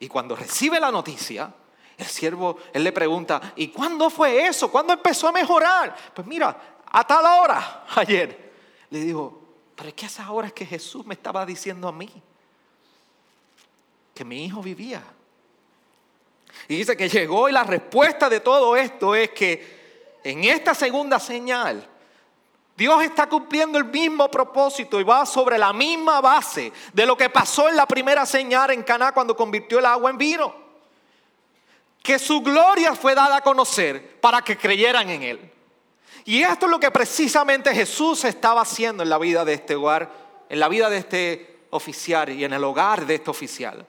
Y 0.00 0.08
cuando 0.08 0.36
recibe 0.36 0.78
la 0.78 0.90
noticia, 0.90 1.52
el 1.96 2.06
siervo, 2.06 2.58
él 2.72 2.84
le 2.84 2.92
pregunta, 2.92 3.52
¿y 3.56 3.68
cuándo 3.68 4.08
fue 4.08 4.46
eso? 4.46 4.70
¿Cuándo 4.70 4.92
empezó 4.92 5.28
a 5.28 5.32
mejorar? 5.32 5.96
Pues 6.14 6.26
mira, 6.26 6.78
a 6.86 7.06
tal 7.06 7.24
hora, 7.24 7.84
ayer. 7.96 8.52
Le 8.90 9.00
digo, 9.00 9.42
pero 9.74 9.88
es 9.88 9.94
que 9.94 10.06
esas 10.06 10.28
horas 10.28 10.52
que 10.52 10.64
Jesús 10.64 11.04
me 11.04 11.14
estaba 11.14 11.44
diciendo 11.44 11.88
a 11.88 11.92
mí, 11.92 12.10
que 14.14 14.24
mi 14.24 14.44
hijo 14.44 14.62
vivía. 14.62 15.02
Y 16.68 16.76
dice 16.76 16.96
que 16.96 17.08
llegó 17.08 17.48
y 17.48 17.52
la 17.52 17.64
respuesta 17.64 18.28
de 18.28 18.40
todo 18.40 18.76
esto 18.76 19.14
es 19.14 19.30
que 19.30 19.77
en 20.24 20.44
esta 20.44 20.74
segunda 20.74 21.18
señal, 21.20 21.86
Dios 22.76 23.02
está 23.02 23.28
cumpliendo 23.28 23.76
el 23.76 23.86
mismo 23.86 24.30
propósito 24.30 25.00
y 25.00 25.02
va 25.02 25.26
sobre 25.26 25.58
la 25.58 25.72
misma 25.72 26.20
base 26.20 26.72
de 26.92 27.06
lo 27.06 27.16
que 27.16 27.28
pasó 27.28 27.68
en 27.68 27.74
la 27.74 27.86
primera 27.86 28.24
señal 28.24 28.70
en 28.70 28.84
Caná 28.84 29.12
cuando 29.12 29.34
convirtió 29.34 29.80
el 29.80 29.86
agua 29.86 30.10
en 30.10 30.18
vino. 30.18 30.54
Que 32.02 32.20
su 32.20 32.40
gloria 32.40 32.94
fue 32.94 33.16
dada 33.16 33.38
a 33.38 33.40
conocer 33.40 34.20
para 34.20 34.42
que 34.42 34.56
creyeran 34.56 35.10
en 35.10 35.22
él. 35.24 35.52
Y 36.24 36.42
esto 36.42 36.66
es 36.66 36.70
lo 36.70 36.78
que 36.78 36.92
precisamente 36.92 37.74
Jesús 37.74 38.24
estaba 38.24 38.60
haciendo 38.60 39.02
en 39.02 39.08
la 39.08 39.18
vida 39.18 39.44
de 39.44 39.54
este 39.54 39.74
hogar, 39.74 40.10
en 40.48 40.60
la 40.60 40.68
vida 40.68 40.88
de 40.88 40.98
este 40.98 41.58
oficial 41.70 42.28
y 42.30 42.44
en 42.44 42.52
el 42.52 42.62
hogar 42.62 43.06
de 43.06 43.16
este 43.16 43.30
oficial. 43.30 43.84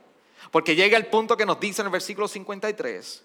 Porque 0.50 0.76
llega 0.76 0.98
el 0.98 1.06
punto 1.06 1.38
que 1.38 1.46
nos 1.46 1.60
dice 1.60 1.84
en 1.84 1.88
el 1.88 1.92
versículo 1.92 2.28
53 2.28 3.24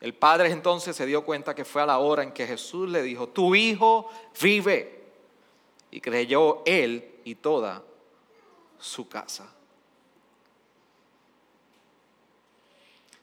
el 0.00 0.14
padre 0.14 0.50
entonces 0.50 0.94
se 0.94 1.06
dio 1.06 1.24
cuenta 1.24 1.54
que 1.54 1.64
fue 1.64 1.82
a 1.82 1.86
la 1.86 1.98
hora 1.98 2.22
en 2.22 2.32
que 2.32 2.46
Jesús 2.46 2.88
le 2.88 3.02
dijo, 3.02 3.28
tu 3.28 3.54
hijo 3.54 4.08
vive. 4.40 4.96
Y 5.90 6.00
creyó 6.00 6.62
él 6.66 7.20
y 7.24 7.34
toda 7.34 7.82
su 8.78 9.08
casa. 9.08 9.50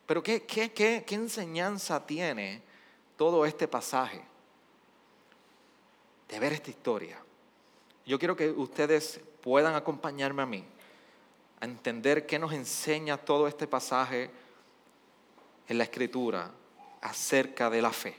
Pero 0.05 0.21
¿qué, 0.21 1.05
enseñanza 1.09 2.05
tiene 2.05 2.61
todo 3.15 3.45
este 3.45 3.67
pasaje 3.67 4.21
de 6.27 6.39
ver 6.39 6.53
esta 6.53 6.71
historia? 6.71 7.19
Yo 8.05 8.19
quiero 8.19 8.35
que 8.35 8.49
ustedes 8.49 9.21
puedan 9.41 9.75
acompañarme 9.75 10.43
a 10.43 10.45
mí 10.45 10.65
a 11.61 11.65
entender 11.65 12.25
qué 12.25 12.37
nos 12.37 12.51
enseña 12.51 13.17
todo 13.17 13.47
este 13.47 13.65
pasaje 13.65 14.29
en 15.67 15.77
la 15.77 15.85
escritura 15.85 16.51
acerca 17.05 17.69
de 17.69 17.81
la 17.81 17.91
fe. 17.91 18.15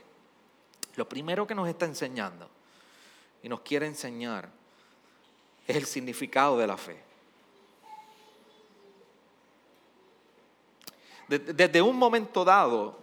Lo 0.95 1.09
primero 1.09 1.47
que 1.47 1.55
nos 1.55 1.69
está 1.69 1.87
enseñando 1.87 2.49
y 3.43 3.49
nos 3.49 3.61
quiere 3.61 3.87
enseñar 3.87 4.49
es 5.67 5.77
el 5.77 5.87
significado 5.87 6.57
de 6.57 6.67
la 6.67 6.77
fe. 6.77 7.03
Desde 11.29 11.83
un 11.83 11.97
momento 11.97 12.45
dado, 12.45 13.01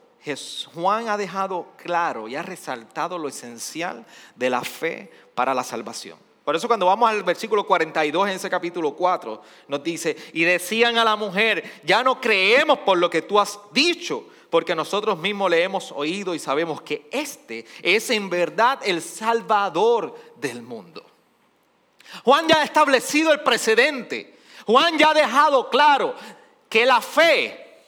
Juan 0.74 1.10
ha 1.10 1.18
dejado 1.18 1.74
claro 1.76 2.30
y 2.30 2.36
ha 2.38 2.42
resaltado 2.42 3.18
lo 3.18 3.28
esencial 3.28 4.06
de 4.36 4.50
la 4.50 4.62
fe 4.62 5.12
para 5.36 5.54
la 5.54 5.66
salvación. 5.66 6.18
Por 6.46 6.56
eso 6.56 6.68
cuando 6.68 6.86
vamos 6.86 7.10
al 7.10 7.24
versículo 7.24 7.66
42 7.66 8.30
en 8.30 8.36
ese 8.36 8.50
capítulo 8.50 8.96
4, 8.96 9.42
nos 9.68 9.84
dice, 9.84 10.16
y 10.32 10.44
decían 10.44 10.98
a 10.98 11.04
la 11.04 11.18
mujer, 11.18 11.82
ya 11.84 12.04
no 12.04 12.22
creemos 12.22 12.80
por 12.80 12.98
lo 12.98 13.10
que 13.10 13.22
tú 13.22 13.40
has 13.40 13.60
dicho, 13.74 14.30
porque 14.54 14.76
nosotros 14.76 15.18
mismos 15.18 15.50
le 15.50 15.64
hemos 15.64 15.92
oído 15.92 16.36
y 16.36 16.38
sabemos 16.38 16.80
que 16.84 17.08
este 17.12 17.66
es 17.82 18.12
en 18.12 18.30
verdad 18.30 18.80
el 18.84 19.02
Salvador 19.02 20.14
del 20.36 20.62
mundo. 20.62 21.04
Juan 22.24 22.48
ya 22.48 22.58
ha 22.58 22.64
establecido 22.64 23.34
el 23.34 23.40
precedente. 23.40 24.38
Juan 24.68 24.96
ya 25.00 25.10
ha 25.10 25.14
dejado 25.16 25.72
claro 25.72 26.14
que 26.70 26.86
la 26.86 27.02
fe 27.02 27.80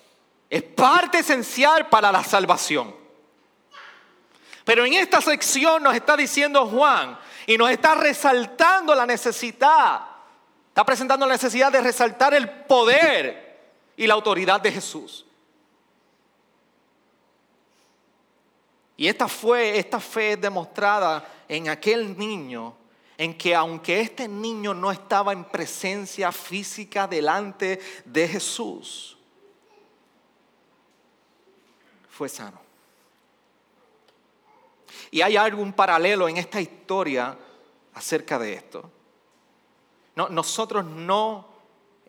es 0.50 0.64
parte 0.64 1.20
esencial 1.20 1.88
para 1.88 2.12
la 2.12 2.24
salvación. 2.24 2.96
Pero 4.64 4.88
en 4.88 4.94
esta 4.94 5.22
sección 5.22 5.84
nos 5.84 5.94
está 5.94 6.18
diciendo 6.18 6.66
Juan 6.66 7.16
y 7.46 7.60
nos 7.60 7.70
está 7.70 7.94
resaltando 7.94 8.96
la 8.96 9.06
necesidad, 9.06 10.02
está 10.70 10.84
presentando 10.84 11.28
la 11.28 11.34
necesidad 11.34 11.72
de 11.72 11.82
resaltar 11.82 12.34
el 12.34 12.50
poder 12.50 13.68
y 13.96 14.08
la 14.08 14.16
autoridad 14.16 14.60
de 14.62 14.72
Jesús. 14.72 15.25
Y 18.98 19.08
esta, 19.08 19.28
fue, 19.28 19.78
esta 19.78 20.00
fe 20.00 20.34
es 20.34 20.42
demostrada 20.42 21.44
en 21.48 21.70
aquel 21.70 22.18
niño, 22.18 22.76
en 23.18 23.38
que 23.38 23.56
aunque 23.56 24.02
este 24.02 24.28
niño 24.28 24.74
no 24.74 24.92
estaba 24.92 25.34
en 25.34 25.46
presencia 25.46 26.32
física 26.32 27.08
delante 27.08 27.80
de 28.06 28.28
Jesús, 28.28 29.18
fue 32.10 32.30
sano. 32.30 32.62
Y 35.12 35.22
hay 35.22 35.36
algún 35.38 35.74
paralelo 35.74 36.28
en 36.28 36.38
esta 36.38 36.62
historia 36.62 37.38
acerca 37.94 38.40
de 38.40 38.54
esto. 38.54 38.90
No, 40.16 40.30
nosotros 40.30 40.86
no 40.86 41.48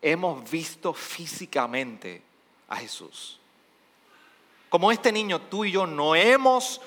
hemos 0.00 0.48
visto 0.48 0.92
físicamente 0.92 2.22
a 2.68 2.76
Jesús. 2.76 3.40
Como 4.68 4.90
este 4.90 5.12
niño, 5.12 5.40
tú 5.40 5.64
y 5.64 5.72
yo 5.72 5.86
no 5.86 6.14
hemos 6.14 6.80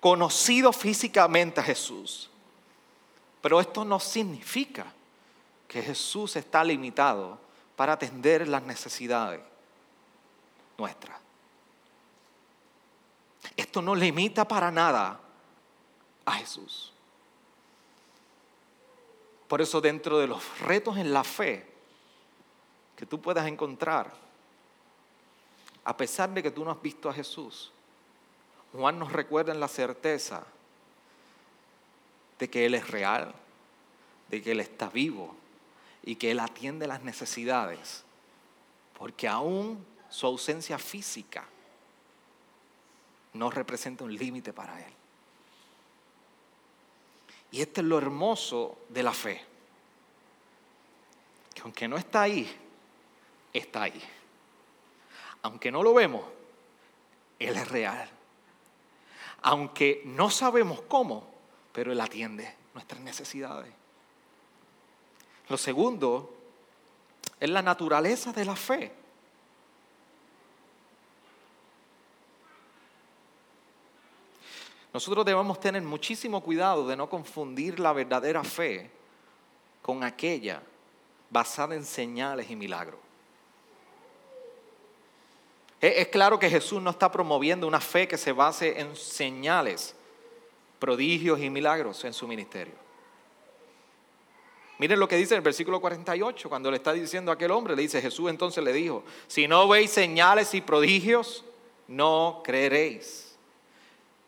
conocido 0.00 0.72
físicamente 0.72 1.60
a 1.60 1.64
Jesús. 1.64 2.30
Pero 3.40 3.60
esto 3.60 3.84
no 3.84 4.00
significa 4.00 4.86
que 5.68 5.82
Jesús 5.82 6.36
está 6.36 6.62
limitado 6.64 7.38
para 7.74 7.94
atender 7.94 8.46
las 8.48 8.62
necesidades 8.62 9.40
nuestras. 10.78 11.18
Esto 13.56 13.80
no 13.82 13.94
limita 13.94 14.46
para 14.46 14.70
nada 14.70 15.20
a 16.24 16.32
Jesús. 16.32 16.92
Por 19.48 19.62
eso 19.62 19.80
dentro 19.80 20.18
de 20.18 20.26
los 20.26 20.58
retos 20.60 20.96
en 20.96 21.12
la 21.12 21.22
fe 21.22 21.66
que 22.96 23.06
tú 23.06 23.20
puedas 23.20 23.46
encontrar, 23.46 24.12
a 25.86 25.96
pesar 25.96 26.34
de 26.34 26.42
que 26.42 26.50
tú 26.50 26.64
no 26.64 26.72
has 26.72 26.82
visto 26.82 27.08
a 27.08 27.14
Jesús, 27.14 27.70
Juan 28.72 28.98
nos 28.98 29.12
recuerda 29.12 29.52
en 29.52 29.60
la 29.60 29.68
certeza 29.68 30.44
de 32.40 32.50
que 32.50 32.66
Él 32.66 32.74
es 32.74 32.90
real, 32.90 33.32
de 34.28 34.42
que 34.42 34.50
Él 34.50 34.58
está 34.58 34.88
vivo 34.88 35.32
y 36.02 36.16
que 36.16 36.32
Él 36.32 36.40
atiende 36.40 36.88
las 36.88 37.04
necesidades, 37.04 38.02
porque 38.98 39.28
aún 39.28 39.86
su 40.08 40.26
ausencia 40.26 40.76
física 40.76 41.44
no 43.34 43.48
representa 43.48 44.02
un 44.02 44.12
límite 44.12 44.52
para 44.52 44.84
Él. 44.84 44.92
Y 47.52 47.60
este 47.60 47.80
es 47.80 47.86
lo 47.86 47.96
hermoso 47.96 48.76
de 48.88 49.04
la 49.04 49.12
fe, 49.12 49.40
que 51.54 51.60
aunque 51.60 51.86
no 51.86 51.96
está 51.96 52.22
ahí, 52.22 52.52
está 53.52 53.84
ahí. 53.84 54.15
Aunque 55.46 55.70
no 55.70 55.80
lo 55.84 55.94
vemos, 55.94 56.24
Él 57.38 57.56
es 57.56 57.68
real. 57.68 58.10
Aunque 59.42 60.02
no 60.04 60.28
sabemos 60.28 60.82
cómo, 60.88 61.24
pero 61.70 61.92
Él 61.92 62.00
atiende 62.00 62.52
nuestras 62.74 63.00
necesidades. 63.00 63.72
Lo 65.48 65.56
segundo 65.56 66.34
es 67.38 67.48
la 67.48 67.62
naturaleza 67.62 68.32
de 68.32 68.44
la 68.44 68.56
fe. 68.56 68.92
Nosotros 74.92 75.24
debemos 75.24 75.60
tener 75.60 75.82
muchísimo 75.82 76.42
cuidado 76.42 76.88
de 76.88 76.96
no 76.96 77.08
confundir 77.08 77.78
la 77.78 77.92
verdadera 77.92 78.42
fe 78.42 78.90
con 79.80 80.02
aquella 80.02 80.60
basada 81.30 81.76
en 81.76 81.84
señales 81.84 82.50
y 82.50 82.56
milagros. 82.56 83.05
Es 85.80 86.08
claro 86.08 86.38
que 86.38 86.48
Jesús 86.48 86.80
no 86.80 86.90
está 86.90 87.12
promoviendo 87.12 87.66
una 87.66 87.80
fe 87.80 88.08
que 88.08 88.16
se 88.16 88.32
base 88.32 88.80
en 88.80 88.96
señales, 88.96 89.94
prodigios 90.78 91.40
y 91.40 91.50
milagros 91.50 92.04
en 92.04 92.12
su 92.12 92.26
ministerio. 92.26 92.74
Miren 94.78 95.00
lo 95.00 95.08
que 95.08 95.16
dice 95.16 95.34
en 95.34 95.38
el 95.38 95.44
versículo 95.44 95.80
48, 95.80 96.48
cuando 96.48 96.70
le 96.70 96.76
está 96.78 96.92
diciendo 96.92 97.30
a 97.30 97.34
aquel 97.34 97.50
hombre, 97.50 97.74
le 97.74 97.82
dice, 97.82 98.02
Jesús 98.02 98.28
entonces 98.28 98.62
le 98.62 98.72
dijo, 98.72 99.04
si 99.26 99.48
no 99.48 99.68
veis 99.68 99.90
señales 99.90 100.54
y 100.54 100.60
prodigios, 100.60 101.44
no 101.88 102.42
creeréis. 102.44 103.36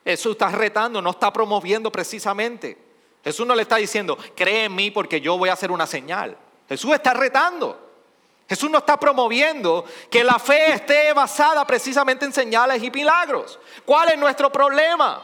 Jesús 0.04 0.32
está 0.32 0.50
retando, 0.50 1.02
no 1.02 1.10
está 1.10 1.32
promoviendo 1.32 1.92
precisamente. 1.92 2.78
Jesús 3.22 3.46
no 3.46 3.54
le 3.54 3.62
está 3.62 3.76
diciendo, 3.76 4.16
cree 4.34 4.64
en 4.64 4.74
mí 4.74 4.90
porque 4.90 5.20
yo 5.20 5.36
voy 5.36 5.50
a 5.50 5.54
hacer 5.54 5.70
una 5.70 5.86
señal. 5.86 6.36
Jesús 6.68 6.92
está 6.92 7.12
retando. 7.12 7.87
Jesús 8.48 8.70
no 8.70 8.78
está 8.78 8.98
promoviendo 8.98 9.84
que 10.10 10.24
la 10.24 10.38
fe 10.38 10.72
esté 10.72 11.12
basada 11.12 11.66
precisamente 11.66 12.24
en 12.24 12.32
señales 12.32 12.82
y 12.82 12.90
milagros. 12.90 13.58
¿Cuál 13.84 14.12
es 14.12 14.18
nuestro 14.18 14.50
problema? 14.50 15.22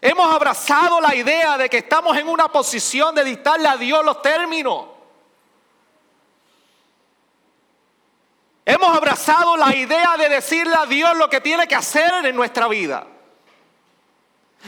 Hemos 0.00 0.34
abrazado 0.34 1.00
la 1.00 1.14
idea 1.14 1.56
de 1.56 1.70
que 1.70 1.78
estamos 1.78 2.16
en 2.16 2.28
una 2.28 2.48
posición 2.48 3.14
de 3.14 3.22
dictarle 3.22 3.68
a 3.68 3.76
Dios 3.76 4.04
los 4.04 4.20
términos. 4.20 4.86
Hemos 8.64 8.96
abrazado 8.96 9.56
la 9.56 9.72
idea 9.76 10.16
de 10.16 10.28
decirle 10.28 10.74
a 10.74 10.86
Dios 10.86 11.16
lo 11.16 11.30
que 11.30 11.40
tiene 11.40 11.68
que 11.68 11.76
hacer 11.76 12.26
en 12.26 12.34
nuestra 12.34 12.66
vida. 12.66 13.06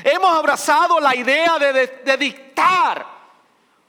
Hemos 0.04 0.30
abrazado 0.30 1.00
la 1.00 1.16
idea 1.16 1.58
de, 1.58 1.86
de 2.04 2.16
dictar 2.16 3.13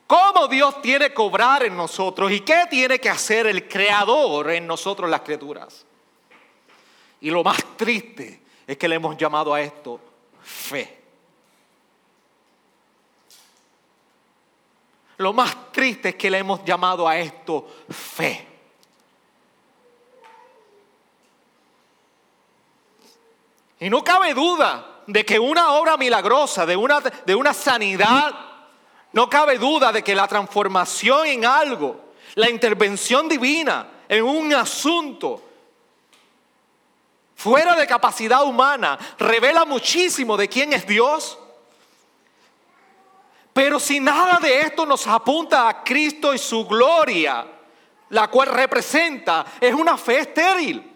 cómo 0.06 0.48
Dios 0.48 0.80
tiene 0.82 1.12
que 1.12 1.22
obrar 1.22 1.64
en 1.64 1.76
nosotros 1.76 2.30
y 2.30 2.40
qué 2.40 2.64
tiene 2.70 2.98
que 2.98 3.10
hacer 3.10 3.46
el 3.46 3.68
Creador 3.68 4.50
en 4.50 4.66
nosotros 4.66 5.08
las 5.10 5.20
criaturas. 5.22 5.84
Y 7.20 7.30
lo 7.30 7.42
más 7.42 7.58
triste 7.76 8.42
es 8.66 8.76
que 8.76 8.88
le 8.88 8.96
hemos 8.96 9.16
llamado 9.16 9.54
a 9.54 9.60
esto 9.60 10.00
fe. 10.42 10.96
Lo 15.18 15.32
más 15.32 15.72
triste 15.72 16.10
es 16.10 16.14
que 16.16 16.30
le 16.30 16.38
hemos 16.38 16.64
llamado 16.64 17.08
a 17.08 17.16
esto 17.18 17.66
fe. 17.88 18.46
Y 23.80 23.90
no 23.90 24.02
cabe 24.02 24.34
duda 24.34 25.02
de 25.06 25.24
que 25.24 25.38
una 25.38 25.72
obra 25.72 25.96
milagrosa, 25.96 26.66
de 26.66 26.76
una, 26.76 27.00
de 27.00 27.34
una 27.34 27.54
sanidad 27.54 28.34
no 29.16 29.30
cabe 29.30 29.56
duda 29.56 29.92
de 29.92 30.04
que 30.04 30.14
la 30.14 30.28
transformación 30.28 31.26
en 31.26 31.46
algo, 31.46 32.12
la 32.34 32.50
intervención 32.50 33.26
divina 33.26 33.88
en 34.10 34.22
un 34.22 34.52
asunto 34.52 35.42
fuera 37.34 37.74
de 37.76 37.86
capacidad 37.86 38.44
humana, 38.44 38.98
revela 39.18 39.64
muchísimo 39.64 40.36
de 40.36 40.50
quién 40.50 40.74
es 40.74 40.86
Dios. 40.86 41.38
Pero 43.54 43.80
si 43.80 44.00
nada 44.00 44.38
de 44.38 44.60
esto 44.60 44.84
nos 44.84 45.06
apunta 45.06 45.66
a 45.66 45.82
Cristo 45.82 46.34
y 46.34 46.38
su 46.38 46.66
gloria, 46.66 47.46
la 48.10 48.28
cual 48.28 48.48
representa, 48.48 49.46
es 49.58 49.72
una 49.72 49.96
fe 49.96 50.18
estéril. 50.18 50.94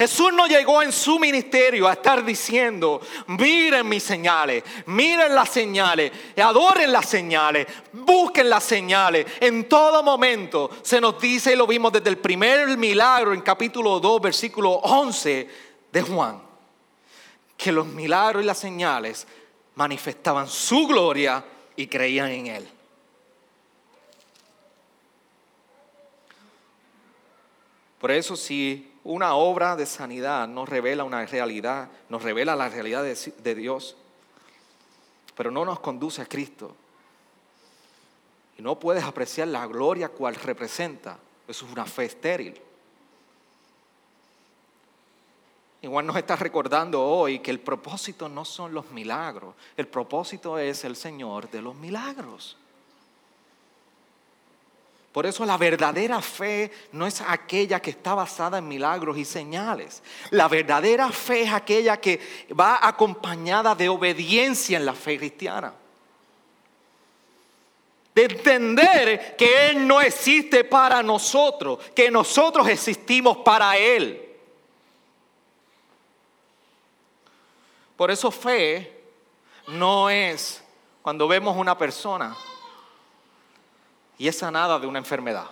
Jesús 0.00 0.32
no 0.32 0.46
llegó 0.46 0.82
en 0.82 0.92
su 0.92 1.18
ministerio 1.18 1.86
a 1.86 1.92
estar 1.92 2.24
diciendo, 2.24 3.02
miren 3.26 3.86
mis 3.86 4.02
señales, 4.02 4.64
miren 4.86 5.34
las 5.34 5.50
señales, 5.50 6.10
adoren 6.38 6.90
las 6.90 7.04
señales, 7.06 7.66
busquen 7.92 8.48
las 8.48 8.64
señales. 8.64 9.26
En 9.40 9.68
todo 9.68 10.02
momento 10.02 10.70
se 10.80 11.02
nos 11.02 11.20
dice, 11.20 11.52
y 11.52 11.56
lo 11.56 11.66
vimos 11.66 11.92
desde 11.92 12.08
el 12.08 12.16
primer 12.16 12.78
milagro 12.78 13.34
en 13.34 13.42
capítulo 13.42 14.00
2, 14.00 14.22
versículo 14.22 14.70
11 14.70 15.48
de 15.92 16.00
Juan, 16.00 16.40
que 17.54 17.70
los 17.70 17.84
milagros 17.84 18.42
y 18.42 18.46
las 18.46 18.56
señales 18.56 19.26
manifestaban 19.74 20.48
su 20.48 20.86
gloria 20.86 21.44
y 21.76 21.86
creían 21.86 22.30
en 22.30 22.46
Él. 22.46 22.68
Por 27.98 28.10
eso 28.10 28.34
si 28.34 28.89
una 29.04 29.34
obra 29.34 29.76
de 29.76 29.86
sanidad 29.86 30.46
nos 30.46 30.68
revela 30.68 31.04
una 31.04 31.24
realidad, 31.24 31.88
nos 32.08 32.22
revela 32.22 32.54
la 32.54 32.68
realidad 32.68 33.02
de, 33.02 33.54
Dios, 33.54 33.96
pero 35.34 35.50
no 35.50 35.64
nos 35.64 35.80
conduce 35.80 36.20
a 36.20 36.26
Cristo. 36.26 36.76
Y 38.58 38.62
no 38.62 38.78
puedes 38.78 39.04
apreciar 39.04 39.48
la 39.48 39.66
gloria 39.66 40.10
cual 40.10 40.34
representa. 40.34 41.18
Eso 41.48 41.64
es 41.64 41.72
una 41.72 41.86
fe 41.86 42.04
estéril. 42.04 42.60
Igual 45.82 46.04
nos 46.04 46.16
está 46.16 46.36
recordando 46.36 47.02
hoy 47.02 47.38
que 47.38 47.50
el 47.50 47.60
propósito 47.60 48.28
no 48.28 48.44
son 48.44 48.74
los 48.74 48.90
milagros, 48.90 49.54
el 49.78 49.88
propósito 49.88 50.58
es 50.58 50.84
el 50.84 50.94
Señor 50.94 51.50
de 51.50 51.62
los 51.62 51.74
milagros. 51.74 52.58
Por 55.12 55.26
eso 55.26 55.44
la 55.44 55.56
verdadera 55.56 56.22
fe 56.22 56.70
no 56.92 57.04
es 57.04 57.20
aquella 57.20 57.80
que 57.80 57.90
está 57.90 58.14
basada 58.14 58.58
en 58.58 58.68
milagros 58.68 59.18
y 59.18 59.24
señales. 59.24 60.02
La 60.30 60.46
verdadera 60.46 61.10
fe 61.10 61.42
es 61.42 61.52
aquella 61.52 62.00
que 62.00 62.20
va 62.58 62.78
acompañada 62.80 63.74
de 63.74 63.88
obediencia 63.88 64.78
en 64.78 64.86
la 64.86 64.94
fe 64.94 65.18
cristiana. 65.18 65.74
De 68.14 68.24
entender 68.24 69.34
que 69.36 69.70
Él 69.70 69.86
no 69.86 70.00
existe 70.00 70.62
para 70.62 71.02
nosotros, 71.02 71.80
que 71.94 72.08
nosotros 72.10 72.68
existimos 72.68 73.38
para 73.38 73.76
Él. 73.76 74.28
Por 77.96 78.12
eso 78.12 78.30
fe 78.30 79.02
no 79.66 80.08
es 80.08 80.62
cuando 81.02 81.26
vemos 81.26 81.56
una 81.56 81.76
persona 81.76 82.36
y 84.20 84.28
es 84.28 84.36
sanada 84.36 84.78
de 84.78 84.86
una 84.86 84.98
enfermedad. 84.98 85.46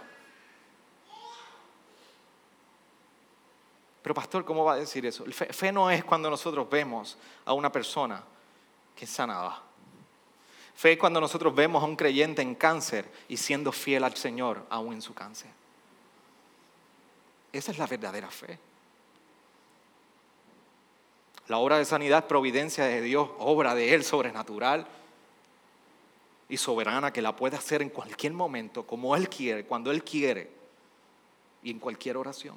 Pero 4.02 4.14
pastor, 4.14 4.44
¿cómo 4.44 4.62
va 4.62 4.74
a 4.74 4.76
decir 4.76 5.07
eso? 5.07 5.24
Fe, 5.24 5.72
no 5.72 5.90
es 5.90 6.04
cuando 6.04 6.28
nosotros 6.28 6.68
vemos 6.68 7.16
a 7.46 7.54
una 7.54 7.72
persona 7.72 8.22
que 8.94 9.07
es 9.07 9.11
sanada. 9.11 9.62
Fe 10.74 10.92
es 10.92 10.98
cuando 10.98 11.18
nosotros 11.18 11.54
vemos 11.54 11.83
a 11.83 11.87
un 11.87 11.96
creyente 11.96 12.42
en 12.42 12.54
cáncer 12.54 13.11
y 13.26 13.38
siendo 13.38 13.72
fiel 13.72 14.04
al 14.04 14.14
Señor 14.16 14.66
aún 14.68 14.92
en 14.92 15.00
su 15.00 15.14
cáncer. 15.14 15.50
Esa 17.50 17.72
es 17.72 17.78
la 17.78 17.87
verdadera 17.87 18.31
fe. 18.31 18.59
La 21.46 21.57
obra 21.57 21.78
de 21.78 21.87
sanidad 21.87 22.18
es 22.18 22.24
providencia 22.26 22.85
de 22.85 23.00
Dios, 23.00 23.31
obra 23.38 23.74
de 23.74 23.94
Él 23.94 24.04
sobrenatural 24.04 24.87
y 26.48 26.56
soberana 26.56 27.12
que 27.12 27.22
la 27.22 27.37
puede 27.37 27.56
hacer 27.56 27.82
en 27.82 27.90
cualquier 27.90 28.32
momento, 28.32 28.87
como 28.87 29.14
Él 29.14 29.28
quiere, 29.28 29.64
cuando 29.64 29.90
Él 29.90 30.02
quiere 30.02 30.50
y 31.62 31.70
en 31.70 31.78
cualquier 31.78 32.16
oración. 32.16 32.56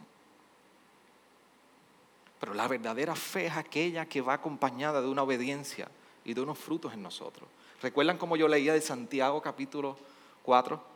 Pero 2.40 2.54
la 2.54 2.68
verdadera 2.68 3.16
fe 3.16 3.48
es 3.48 3.56
aquella 3.56 4.06
que 4.06 4.22
va 4.22 4.34
acompañada 4.34 5.02
de 5.02 5.08
una 5.08 5.24
obediencia 5.24 5.90
y 6.26 6.34
de 6.34 6.42
unos 6.42 6.58
frutos 6.58 6.94
en 6.94 7.04
nosotros. 7.04 7.48
¿Recuerdan 7.82 8.18
cómo 8.18 8.36
yo 8.36 8.48
leía 8.48 8.74
de 8.74 8.82
Santiago 8.82 9.42
capítulo 9.42 9.98
4? 10.44 10.91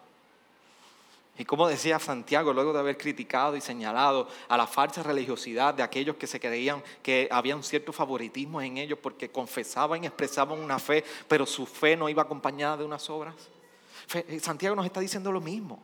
Y 1.38 1.44
como 1.44 1.68
decía 1.68 2.00
Santiago, 2.00 2.54
luego 2.54 2.72
de 2.72 2.80
haber 2.80 2.98
criticado 2.98 3.58
y 3.58 3.62
señalado 3.62 4.28
a 4.48 4.56
la 4.56 4.68
falsa 4.68 5.04
religiosidad 5.04 5.74
de 5.74 5.84
aquellos 5.84 6.16
que 6.16 6.28
se 6.28 6.40
creían 6.40 6.82
que 7.04 7.28
había 7.30 7.56
un 7.56 7.64
cierto 7.64 7.92
favoritismo 7.92 8.62
en 8.62 8.78
ellos 8.78 8.98
porque 9.02 9.30
confesaban 9.30 10.04
y 10.04 10.08
expresaban 10.08 10.60
una 10.60 10.80
fe, 10.80 11.04
pero 11.28 11.46
su 11.46 11.66
fe 11.66 11.98
no 11.98 12.08
iba 12.08 12.24
acompañada 12.24 12.78
de 12.78 12.86
unas 12.86 13.10
obras. 13.10 13.36
Eh, 14.14 14.40
Santiago 14.40 14.76
nos 14.78 14.86
está 14.86 15.02
diciendo 15.02 15.30
lo 15.32 15.42
mismo. 15.42 15.80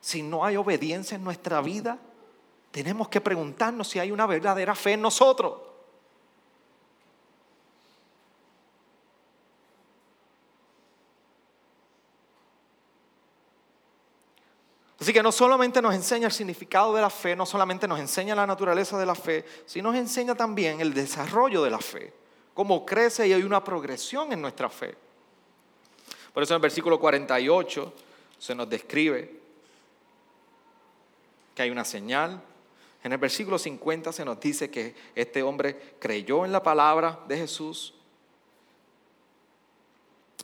Si 0.00 0.22
no 0.22 0.42
hay 0.42 0.56
obediencia 0.56 1.16
en 1.16 1.24
nuestra 1.24 1.60
vida, 1.60 1.98
tenemos 2.70 3.08
que 3.08 3.20
preguntarnos 3.20 3.88
si 3.88 3.98
hay 3.98 4.10
una 4.10 4.24
verdadera 4.24 4.74
fe 4.74 4.92
en 4.92 5.02
nosotros. 5.02 5.69
Así 15.00 15.14
que 15.14 15.22
no 15.22 15.32
solamente 15.32 15.80
nos 15.80 15.94
enseña 15.94 16.26
el 16.26 16.32
significado 16.32 16.94
de 16.94 17.00
la 17.00 17.08
fe, 17.08 17.34
no 17.34 17.46
solamente 17.46 17.88
nos 17.88 17.98
enseña 17.98 18.34
la 18.34 18.46
naturaleza 18.46 18.98
de 18.98 19.06
la 19.06 19.14
fe, 19.14 19.46
sino 19.64 19.90
nos 19.90 19.98
enseña 19.98 20.34
también 20.34 20.78
el 20.82 20.92
desarrollo 20.92 21.62
de 21.62 21.70
la 21.70 21.78
fe, 21.78 22.12
cómo 22.52 22.84
crece 22.84 23.26
y 23.26 23.32
hay 23.32 23.42
una 23.42 23.64
progresión 23.64 24.30
en 24.30 24.42
nuestra 24.42 24.68
fe. 24.68 24.94
Por 26.34 26.42
eso 26.42 26.52
en 26.52 26.56
el 26.56 26.62
versículo 26.62 27.00
48 27.00 27.94
se 28.38 28.54
nos 28.54 28.68
describe 28.68 29.40
que 31.54 31.62
hay 31.62 31.70
una 31.70 31.86
señal. 31.86 32.42
En 33.02 33.12
el 33.12 33.18
versículo 33.18 33.58
50 33.58 34.12
se 34.12 34.24
nos 34.26 34.38
dice 34.38 34.70
que 34.70 34.94
este 35.14 35.42
hombre 35.42 35.96
creyó 35.98 36.44
en 36.44 36.52
la 36.52 36.62
palabra 36.62 37.20
de 37.26 37.38
Jesús. 37.38 37.94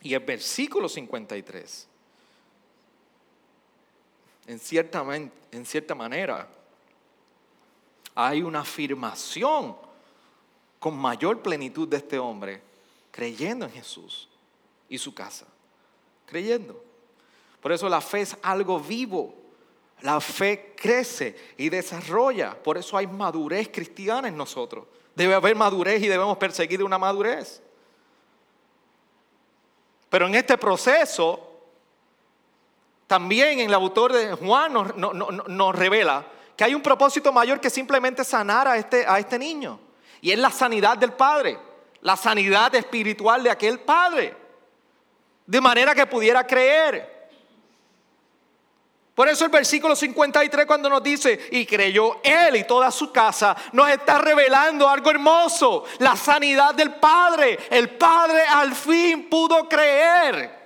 Y 0.01 0.15
el 0.15 0.21
versículo 0.21 0.89
53 0.89 1.89
en 4.47 4.59
cierta, 4.59 5.05
en 5.51 5.67
cierta 5.67 5.95
manera, 5.95 6.49
hay 8.15 8.43
una 8.43 8.61
afirmación 8.61 9.77
con 10.79 10.97
mayor 10.97 11.43
plenitud 11.43 11.89
de 11.89 11.97
este 11.99 12.19
hombre, 12.19 12.63
creyendo 13.11 13.67
en 13.67 13.73
Jesús 13.73 14.29
y 14.89 14.99
su 14.99 15.15
casa, 15.15 15.47
creyendo. 16.27 16.83
Por 17.61 17.73
eso 17.73 17.89
la 17.89 18.01
fe 18.01 18.21
es 18.21 18.37
algo 18.43 18.79
vivo, 18.79 19.35
la 20.03 20.21
fe 20.21 20.75
crece 20.77 21.37
y 21.57 21.69
desarrolla, 21.69 22.55
por 22.63 22.79
eso 22.79 22.97
hay 22.97 23.07
madurez 23.07 23.69
cristiana 23.69 24.29
en 24.29 24.37
nosotros. 24.37 24.87
Debe 25.15 25.35
haber 25.35 25.57
madurez 25.57 26.03
y 26.03 26.09
debemos 26.09 26.37
perseguir 26.37 26.85
una 26.85 26.99
madurez. 26.99 27.63
Pero 30.09 30.27
en 30.27 30.35
este 30.35 30.57
proceso 30.57 31.56
también 33.07 33.61
el 33.61 33.73
autor 33.73 34.13
de 34.13 34.33
Juan 34.33 34.73
nos, 34.73 35.77
revela 35.77 36.25
que 36.57 36.65
hay 36.65 36.75
un 36.75 36.83
propósito 36.83 37.33
mayor 37.33 37.61
que 37.61 37.71
simplemente 37.71 38.25
sanar 38.25 38.67
a 38.67 38.77
este, 38.77 39.07
a 39.07 39.19
este 39.19 39.39
niño. 39.39 39.79
Y 40.21 40.33
es 40.33 40.39
la 40.39 40.51
sanidad 40.51 40.97
del 40.97 41.13
Padre, 41.13 41.59
la 42.01 42.17
sanidad 42.17 42.75
espiritual 42.75 43.43
de 43.43 43.51
aquel 43.51 43.81
Padre. 43.81 44.35
De 45.47 45.61
manera 45.61 45.95
que 45.95 46.07
pudiera 46.07 46.45
creer. 46.47 47.17
Por 49.15 49.29
eso 49.29 49.45
el 49.45 49.51
versículo 49.51 49.95
53 49.95 50.67
cuando 50.67 50.91
nos 50.91 51.03
dice, 51.03 51.49
y 51.53 51.65
creyó 51.65 52.21
él 52.23 52.57
y 52.57 52.65
toda 52.65 52.91
su 52.91 53.13
casa, 53.13 53.57
nos 53.73 53.89
está 53.89 54.19
revelando 54.19 54.89
algo 54.89 55.11
hermoso, 55.11 55.85
la 56.01 56.17
sanidad 56.17 56.75
del 56.75 56.95
Padre. 56.95 57.59
El 57.71 57.91
Padre 57.91 58.43
al 58.47 58.75
fin 58.75 59.29
pudo 59.31 59.69
creer. 59.69 60.66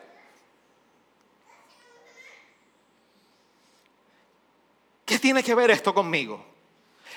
¿Qué 5.10 5.18
tiene 5.18 5.42
que 5.42 5.56
ver 5.56 5.72
esto 5.72 5.92
conmigo? 5.92 6.40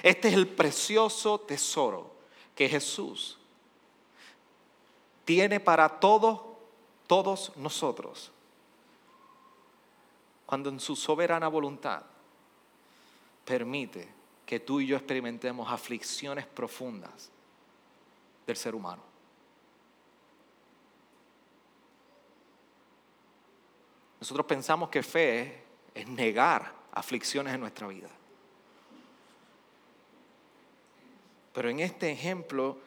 Este 0.01 0.27
es 0.27 0.33
el 0.33 0.47
precioso 0.47 1.39
tesoro 1.41 2.11
que 2.55 2.67
Jesús 2.67 3.37
tiene 5.23 5.59
para 5.59 5.87
todos, 5.99 6.41
todos 7.05 7.55
nosotros. 7.55 8.31
Cuando 10.47 10.69
en 10.69 10.79
su 10.79 10.95
soberana 10.95 11.47
voluntad 11.49 12.01
permite 13.45 14.09
que 14.43 14.59
tú 14.59 14.79
y 14.79 14.87
yo 14.87 14.97
experimentemos 14.97 15.71
aflicciones 15.71 16.47
profundas 16.47 17.29
del 18.47 18.57
ser 18.57 18.73
humano. 18.73 19.03
Nosotros 24.19 24.47
pensamos 24.47 24.89
que 24.89 25.03
fe 25.03 25.63
es 25.93 26.07
negar 26.07 26.82
aflicciones 26.93 27.53
en 27.53 27.59
nuestra 27.59 27.87
vida. 27.87 28.09
Pero 31.53 31.69
en 31.69 31.79
este 31.79 32.11
ejemplo, 32.11 32.77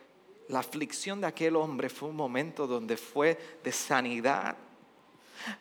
la 0.49 0.61
aflicción 0.61 1.21
de 1.21 1.29
aquel 1.29 1.57
hombre 1.57 1.88
fue 1.88 2.09
un 2.09 2.16
momento 2.16 2.66
donde 2.66 2.97
fue 2.97 3.59
de 3.62 3.73
sanidad, 3.73 4.57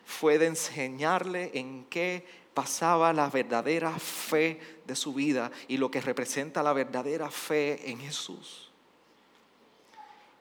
fue 0.04 0.38
de 0.38 0.46
enseñarle 0.46 1.50
en 1.54 1.84
qué 1.84 2.26
pasaba 2.54 3.12
la 3.12 3.28
verdadera 3.28 3.96
fe 3.98 4.60
de 4.84 4.96
su 4.96 5.12
vida 5.12 5.50
y 5.68 5.76
lo 5.76 5.90
que 5.90 6.00
representa 6.00 6.62
la 6.62 6.72
verdadera 6.72 7.30
fe 7.30 7.90
en 7.90 8.00
Jesús. 8.00 8.70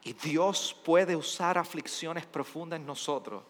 Y 0.03 0.13
Dios 0.13 0.75
puede 0.85 1.15
usar 1.15 1.57
aflicciones 1.57 2.25
profundas 2.25 2.79
en 2.79 2.85
nosotros 2.85 3.43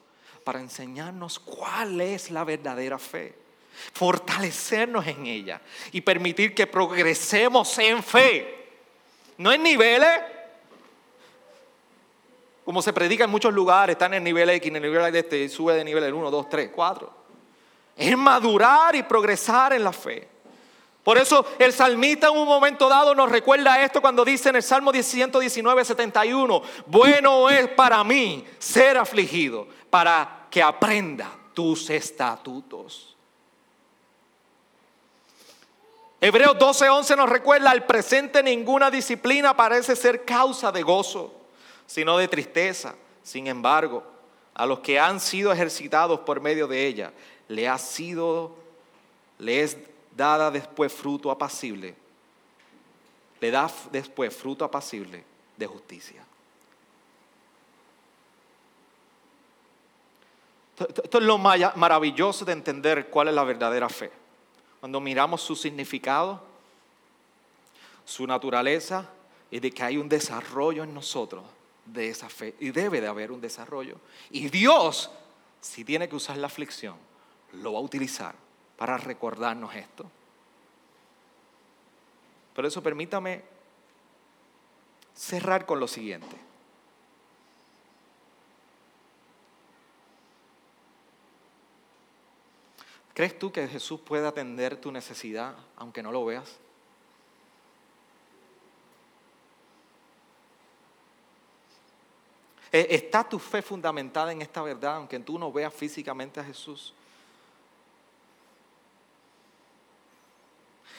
para 0.43 0.59
enseñarnos 0.59 1.39
cuál 1.39 1.99
es 2.01 2.31
la 2.31 2.43
verdadera 2.43 2.97
fe 2.97 3.44
fortalecernos 3.93 5.05
en 5.07 5.25
ella 5.25 5.61
y 5.91 6.01
permitir 6.01 6.53
que 6.53 6.67
progresemos 6.67 7.77
en 7.79 8.03
fe. 8.03 8.69
No 9.37 9.51
en 9.51 9.63
niveles, 9.63 10.21
como 12.63 12.81
se 12.81 12.93
predica 12.93 13.25
en 13.25 13.29
muchos 13.29 13.53
lugares, 13.53 13.93
están 13.93 14.13
en 14.13 14.17
el 14.17 14.23
nivel 14.23 14.49
X, 14.49 14.69
en 14.69 14.75
el 14.77 14.81
nivel 14.81 15.11
de 15.11 15.19
este, 15.19 15.49
sube 15.49 15.73
de 15.73 15.83
nivel 15.83 16.13
1, 16.13 16.31
2, 16.31 16.49
3, 16.49 16.71
4. 16.73 17.13
Es 17.95 18.17
madurar 18.17 18.95
y 18.95 19.03
progresar 19.03 19.73
en 19.73 19.83
la 19.83 19.93
fe. 19.93 20.35
Por 21.05 21.19
eso 21.19 21.45
el 21.59 21.71
salmista 21.71 22.29
en 22.29 22.37
un 22.37 22.47
momento 22.47 22.89
dado 22.89 23.13
nos 23.13 23.29
recuerda 23.31 23.79
esto 23.83 24.01
cuando 24.01 24.25
dice 24.25 24.49
en 24.49 24.55
el 24.55 24.63
Salmo 24.63 24.91
119, 24.91 25.85
71, 25.85 26.61
bueno 26.87 27.47
es 27.47 27.67
para 27.69 28.03
mí 28.03 28.43
ser 28.57 28.97
afligido 28.97 29.67
para 29.91 30.47
que 30.49 30.63
aprenda 30.63 31.29
tus 31.53 31.91
estatutos. 31.91 33.14
Hebreos 36.25 36.57
12:11 36.57 37.15
nos 37.17 37.29
recuerda, 37.29 37.69
al 37.69 37.85
presente 37.85 38.41
ninguna 38.41 38.89
disciplina 38.89 39.55
parece 39.55 39.95
ser 39.95 40.25
causa 40.25 40.71
de 40.71 40.81
gozo, 40.81 41.31
sino 41.85 42.17
de 42.17 42.27
tristeza. 42.27 42.95
Sin 43.21 43.45
embargo, 43.45 44.03
a 44.55 44.65
los 44.65 44.79
que 44.79 44.99
han 44.99 45.19
sido 45.19 45.51
ejercitados 45.51 46.21
por 46.21 46.41
medio 46.41 46.67
de 46.67 46.87
ella, 46.87 47.13
le 47.47 47.69
ha 47.69 47.77
sido, 47.77 48.55
le 49.37 49.61
es 49.61 49.77
dada 50.17 50.49
después 50.49 50.91
fruto 50.91 51.29
apacible, 51.29 51.93
le 53.39 53.51
da 53.51 53.71
después 53.91 54.35
fruto 54.35 54.65
apacible 54.65 55.23
de 55.55 55.67
justicia. 55.67 56.25
Esto 61.03 61.19
es 61.19 61.23
lo 61.23 61.37
maravilloso 61.37 62.45
de 62.45 62.53
entender 62.53 63.11
cuál 63.11 63.27
es 63.27 63.35
la 63.35 63.43
verdadera 63.43 63.89
fe 63.89 64.24
cuando 64.85 65.01
miramos 65.01 65.41
su 65.41 65.55
significado, 65.55 66.43
su 68.05 68.27
naturaleza 68.27 69.09
y 69.49 69.59
de 69.59 69.71
que 69.71 69.81
hay 69.81 69.97
un 69.97 70.07
desarrollo 70.07 70.83
en 70.83 70.93
nosotros 70.93 71.43
de 71.87 72.09
esa 72.09 72.29
fe. 72.29 72.53
Y 72.59 72.69
debe 72.69 73.01
de 73.01 73.07
haber 73.07 73.31
un 73.31 73.41
desarrollo. 73.41 73.97
Y 74.29 74.47
Dios, 74.49 75.09
si 75.59 75.83
tiene 75.83 76.07
que 76.07 76.15
usar 76.15 76.37
la 76.37 76.45
aflicción, 76.45 76.97
lo 77.53 77.73
va 77.73 77.79
a 77.79 77.81
utilizar 77.81 78.35
para 78.77 78.95
recordarnos 78.99 79.73
esto. 79.73 80.05
Por 82.53 82.67
eso 82.67 82.83
permítame 82.83 83.41
cerrar 85.15 85.65
con 85.65 85.79
lo 85.79 85.87
siguiente. 85.87 86.37
¿Crees 93.15 93.39
tú 93.39 93.49
que 93.49 93.65
Jesús 93.65 94.01
puede 94.01 94.27
atender 94.27 94.75
tu 94.75 94.91
necesidad 94.91 95.55
aunque 95.77 96.03
no 96.03 96.11
lo 96.11 96.25
veas? 96.25 96.57
¿E-, 102.73 102.87
¿Está 102.89 103.23
tu 103.23 103.39
fe 103.39 103.61
fundamentada 103.61 104.33
en 104.33 104.41
esta 104.41 104.61
verdad 104.61 104.97
aunque 104.97 105.17
tú 105.19 105.39
no 105.39 105.49
veas 105.49 105.73
físicamente 105.73 106.41
a 106.41 106.43
Jesús? 106.43 106.93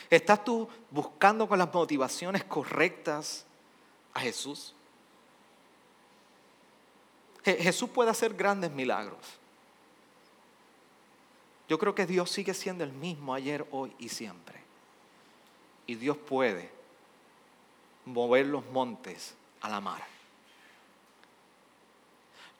¿Estás 0.08 0.42
tú 0.42 0.66
buscando 0.90 1.46
con 1.46 1.58
las 1.58 1.70
motivaciones 1.70 2.44
correctas 2.44 3.44
a 4.14 4.20
Jesús? 4.20 4.74
Jesús 7.44 7.90
puede 7.90 8.08
hacer 8.08 8.32
grandes 8.32 8.70
milagros. 8.70 9.38
Yo 11.68 11.78
creo 11.78 11.94
que 11.94 12.06
Dios 12.06 12.30
sigue 12.30 12.54
siendo 12.54 12.84
el 12.84 12.92
mismo 12.92 13.34
ayer, 13.34 13.66
hoy 13.70 13.92
y 13.98 14.08
siempre. 14.08 14.60
Y 15.86 15.96
Dios 15.96 16.16
puede 16.16 16.70
mover 18.04 18.46
los 18.46 18.64
montes 18.66 19.34
a 19.60 19.68
la 19.68 19.80
mar. 19.80 20.02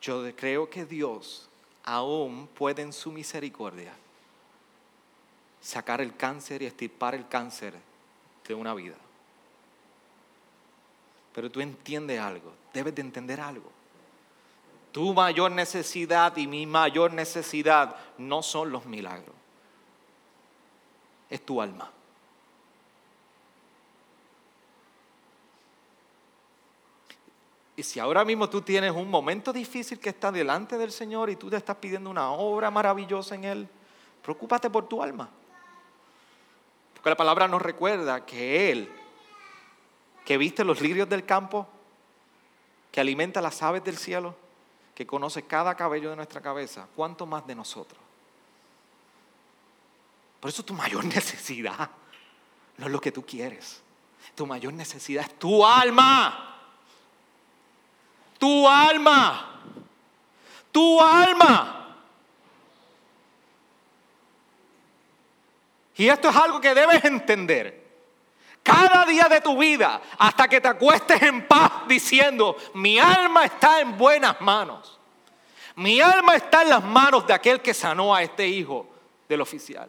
Yo 0.01 0.25
creo 0.37 0.69
que 0.69 0.85
Dios 0.85 1.49
aún 1.85 2.49
puede 2.49 2.83
en 2.83 2.92
su 2.92 3.12
misericordia 3.12 3.92
sacar 5.61 6.01
el 6.01 6.16
cáncer 6.16 6.62
y 6.62 6.66
estirpar 6.66 7.14
el 7.14 7.29
cáncer 7.29 7.75
de 8.47 8.55
una 8.55 8.75
vida. 8.75 8.97
Pero 11.33 11.51
tú 11.51 11.61
entiendes 11.61 12.21
algo, 12.21 12.53
debes 12.73 12.95
de 12.95 13.03
entender 13.03 13.40
algo. 13.40 13.76
Tu 14.97 15.13
mayor 15.13 15.53
necesidad 15.53 16.35
y 16.39 16.47
mi 16.47 16.65
mayor 16.65 17.13
necesidad 17.13 17.95
no 18.17 18.43
son 18.43 18.73
los 18.73 18.87
milagros. 18.87 19.37
Es 21.29 21.45
tu 21.45 21.61
alma. 21.61 21.93
Y 27.77 27.83
si 27.83 28.01
ahora 28.01 28.25
mismo 28.25 28.49
tú 28.49 28.63
tienes 28.63 28.91
un 28.91 29.11
momento 29.11 29.53
difícil 29.53 30.01
que 30.01 30.09
está 30.09 30.33
delante 30.33 30.79
del 30.79 30.91
Señor 30.91 31.29
y 31.29 31.37
tú 31.37 31.51
te 31.51 31.57
estás 31.57 31.77
pidiendo 31.77 32.09
una 32.09 32.31
obra 32.31 32.71
maravillosa 32.71 33.35
en 33.35 33.45
Él, 33.45 33.69
preocúpate 34.23 34.71
por 34.71 34.89
tu 34.89 35.03
alma. 35.03 35.29
Porque 36.95 37.11
la 37.11 37.17
palabra 37.19 37.47
nos 37.47 37.61
recuerda 37.61 38.25
que 38.25 38.73
Él, 38.73 38.91
que 40.25 40.39
viste 40.39 40.65
los 40.65 40.81
lirios 40.81 41.07
del 41.07 41.27
campo, 41.27 41.69
que 42.91 43.03
alimenta 43.03 43.43
las 43.43 43.63
aves 43.63 43.85
del 43.85 43.99
cielo, 43.99 44.46
que 44.97 45.07
conoce 45.07 45.43
cada 45.43 45.75
cabello 45.75 46.09
de 46.09 46.17
nuestra 46.17 46.41
cabeza, 46.41 46.89
¿cuánto 46.97 47.27
más 47.27 47.47
de 47.47 47.55
nosotros? 47.55 48.01
Por 50.41 50.49
eso 50.49 50.65
tu 50.65 50.73
mayor 50.73 51.05
necesidad 51.15 51.91
no 52.79 52.87
es 52.87 52.93
lo 52.93 53.01
que 53.01 53.13
tú 53.13 53.25
quieres. 53.25 53.83
Tu 54.35 54.47
mayor 54.47 54.73
necesidad 54.73 55.25
es 55.25 55.39
tu 55.39 55.65
alma. 55.65 56.59
Tu 58.39 58.67
alma. 58.67 59.61
Tu 60.73 61.01
alma. 61.01 61.95
Y 65.97 66.09
esto 66.09 66.31
es 66.31 66.37
algo 66.37 66.59
que 66.59 66.75
debes 66.75 67.05
entender. 67.05 67.86
Cada 68.66 69.05
día 69.05 69.29
de 69.31 69.40
tu 69.40 69.57
vida, 69.57 70.02
hasta 70.18 70.48
que 70.48 70.61
te 70.61 70.66
acuestes 70.66 71.22
en 71.22 71.46
paz 71.46 71.87
diciendo, 71.87 72.57
mi 72.74 72.98
alma 72.98 73.44
está 73.44 73.81
en 73.81 73.96
buenas 73.96 74.40
manos. 74.40 74.98
Mi 75.76 76.00
alma 76.00 76.35
está 76.35 76.62
en 76.62 76.70
las 76.70 76.83
manos 76.83 77.24
de 77.29 77.33
aquel 77.33 77.61
que 77.61 77.72
sanó 77.72 78.12
a 78.12 78.24
este 78.24 78.44
hijo 78.44 78.88
del 79.29 79.40
oficial. 79.40 79.88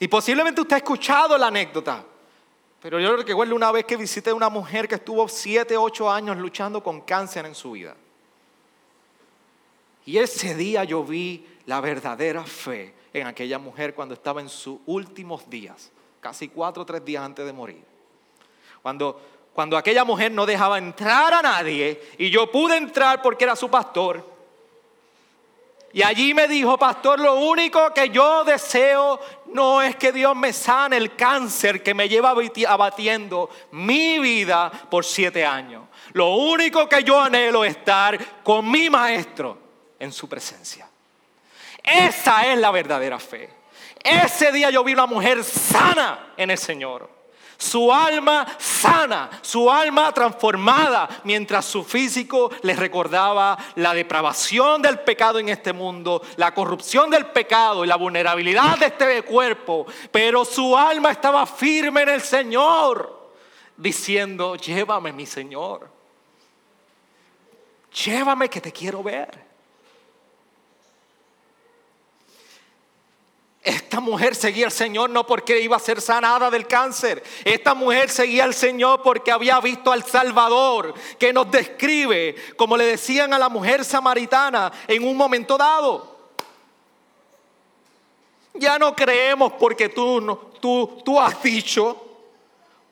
Y 0.00 0.08
posiblemente 0.08 0.60
usted 0.60 0.74
ha 0.74 0.78
escuchado 0.78 1.38
la 1.38 1.46
anécdota. 1.46 2.04
Pero 2.86 3.00
yo 3.00 3.16
recuerdo 3.16 3.56
una 3.56 3.72
vez 3.72 3.84
que 3.84 3.96
visité 3.96 4.30
a 4.30 4.34
una 4.36 4.48
mujer 4.48 4.86
que 4.86 4.94
estuvo 4.94 5.26
7, 5.26 5.76
8 5.76 6.08
años 6.08 6.36
luchando 6.36 6.84
con 6.84 7.00
cáncer 7.00 7.44
en 7.44 7.56
su 7.56 7.72
vida. 7.72 7.96
Y 10.04 10.18
ese 10.18 10.54
día 10.54 10.84
yo 10.84 11.02
vi 11.02 11.44
la 11.66 11.80
verdadera 11.80 12.44
fe 12.44 12.94
en 13.12 13.26
aquella 13.26 13.58
mujer 13.58 13.92
cuando 13.92 14.14
estaba 14.14 14.40
en 14.40 14.48
sus 14.48 14.78
últimos 14.86 15.50
días, 15.50 15.90
casi 16.20 16.46
cuatro 16.46 16.84
o 16.84 16.86
tres 16.86 17.04
días 17.04 17.24
antes 17.24 17.44
de 17.44 17.52
morir. 17.52 17.82
Cuando, 18.82 19.20
cuando 19.52 19.76
aquella 19.76 20.04
mujer 20.04 20.30
no 20.30 20.46
dejaba 20.46 20.78
entrar 20.78 21.34
a 21.34 21.42
nadie 21.42 22.00
y 22.18 22.30
yo 22.30 22.52
pude 22.52 22.76
entrar 22.76 23.20
porque 23.20 23.42
era 23.42 23.56
su 23.56 23.68
pastor 23.68 24.35
y 25.96 26.02
allí 26.02 26.34
me 26.34 26.46
dijo, 26.46 26.76
pastor, 26.76 27.18
lo 27.18 27.36
único 27.36 27.94
que 27.94 28.10
yo 28.10 28.44
deseo 28.44 29.18
no 29.54 29.80
es 29.80 29.96
que 29.96 30.12
Dios 30.12 30.36
me 30.36 30.52
sane 30.52 30.98
el 30.98 31.16
cáncer 31.16 31.82
que 31.82 31.94
me 31.94 32.06
lleva 32.06 32.34
abatiendo 32.68 33.48
mi 33.70 34.18
vida 34.18 34.70
por 34.90 35.06
siete 35.06 35.46
años. 35.46 35.84
Lo 36.12 36.34
único 36.34 36.86
que 36.86 37.02
yo 37.02 37.18
anhelo 37.18 37.64
es 37.64 37.78
estar 37.78 38.42
con 38.42 38.70
mi 38.70 38.90
maestro 38.90 39.56
en 39.98 40.12
su 40.12 40.28
presencia. 40.28 40.86
Esa 41.82 42.46
es 42.52 42.58
la 42.58 42.70
verdadera 42.70 43.18
fe. 43.18 43.48
Ese 44.04 44.52
día 44.52 44.68
yo 44.68 44.84
vi 44.84 44.92
una 44.92 45.06
mujer 45.06 45.42
sana 45.42 46.34
en 46.36 46.50
el 46.50 46.58
Señor 46.58 47.15
su 47.58 47.92
alma 47.92 48.46
sana, 48.58 49.30
su 49.42 49.70
alma 49.70 50.12
transformada, 50.12 51.08
mientras 51.24 51.64
su 51.64 51.84
físico 51.84 52.50
les 52.62 52.78
recordaba 52.78 53.56
la 53.76 53.94
depravación 53.94 54.82
del 54.82 55.00
pecado 55.00 55.38
en 55.38 55.48
este 55.48 55.72
mundo, 55.72 56.22
la 56.36 56.52
corrupción 56.52 57.10
del 57.10 57.26
pecado 57.26 57.84
y 57.84 57.88
la 57.88 57.96
vulnerabilidad 57.96 58.78
de 58.78 58.86
este 58.86 59.22
cuerpo, 59.22 59.86
pero 60.10 60.44
su 60.44 60.76
alma 60.76 61.10
estaba 61.10 61.46
firme 61.46 62.02
en 62.02 62.08
el 62.10 62.20
Señor, 62.20 63.30
diciendo, 63.76 64.56
llévame 64.56 65.12
mi 65.12 65.26
Señor, 65.26 65.88
llévame 68.04 68.48
que 68.48 68.60
te 68.60 68.72
quiero 68.72 69.02
ver. 69.02 69.45
Esta 73.66 73.98
mujer 73.98 74.36
seguía 74.36 74.66
al 74.66 74.70
Señor 74.70 75.10
no 75.10 75.26
porque 75.26 75.60
iba 75.60 75.74
a 75.74 75.80
ser 75.80 76.00
sanada 76.00 76.52
del 76.52 76.68
cáncer. 76.68 77.20
Esta 77.44 77.74
mujer 77.74 78.10
seguía 78.10 78.44
al 78.44 78.54
Señor 78.54 79.02
porque 79.02 79.32
había 79.32 79.58
visto 79.58 79.90
al 79.90 80.04
Salvador 80.04 80.94
que 81.18 81.32
nos 81.32 81.50
describe, 81.50 82.36
como 82.56 82.76
le 82.76 82.84
decían 82.84 83.32
a 83.32 83.40
la 83.40 83.48
mujer 83.48 83.84
samaritana 83.84 84.70
en 84.86 85.02
un 85.02 85.16
momento 85.16 85.58
dado. 85.58 86.16
Ya 88.54 88.78
no 88.78 88.94
creemos 88.94 89.54
porque 89.54 89.88
tú, 89.88 90.52
tú, 90.60 91.02
tú 91.04 91.20
has 91.20 91.42
dicho, 91.42 92.00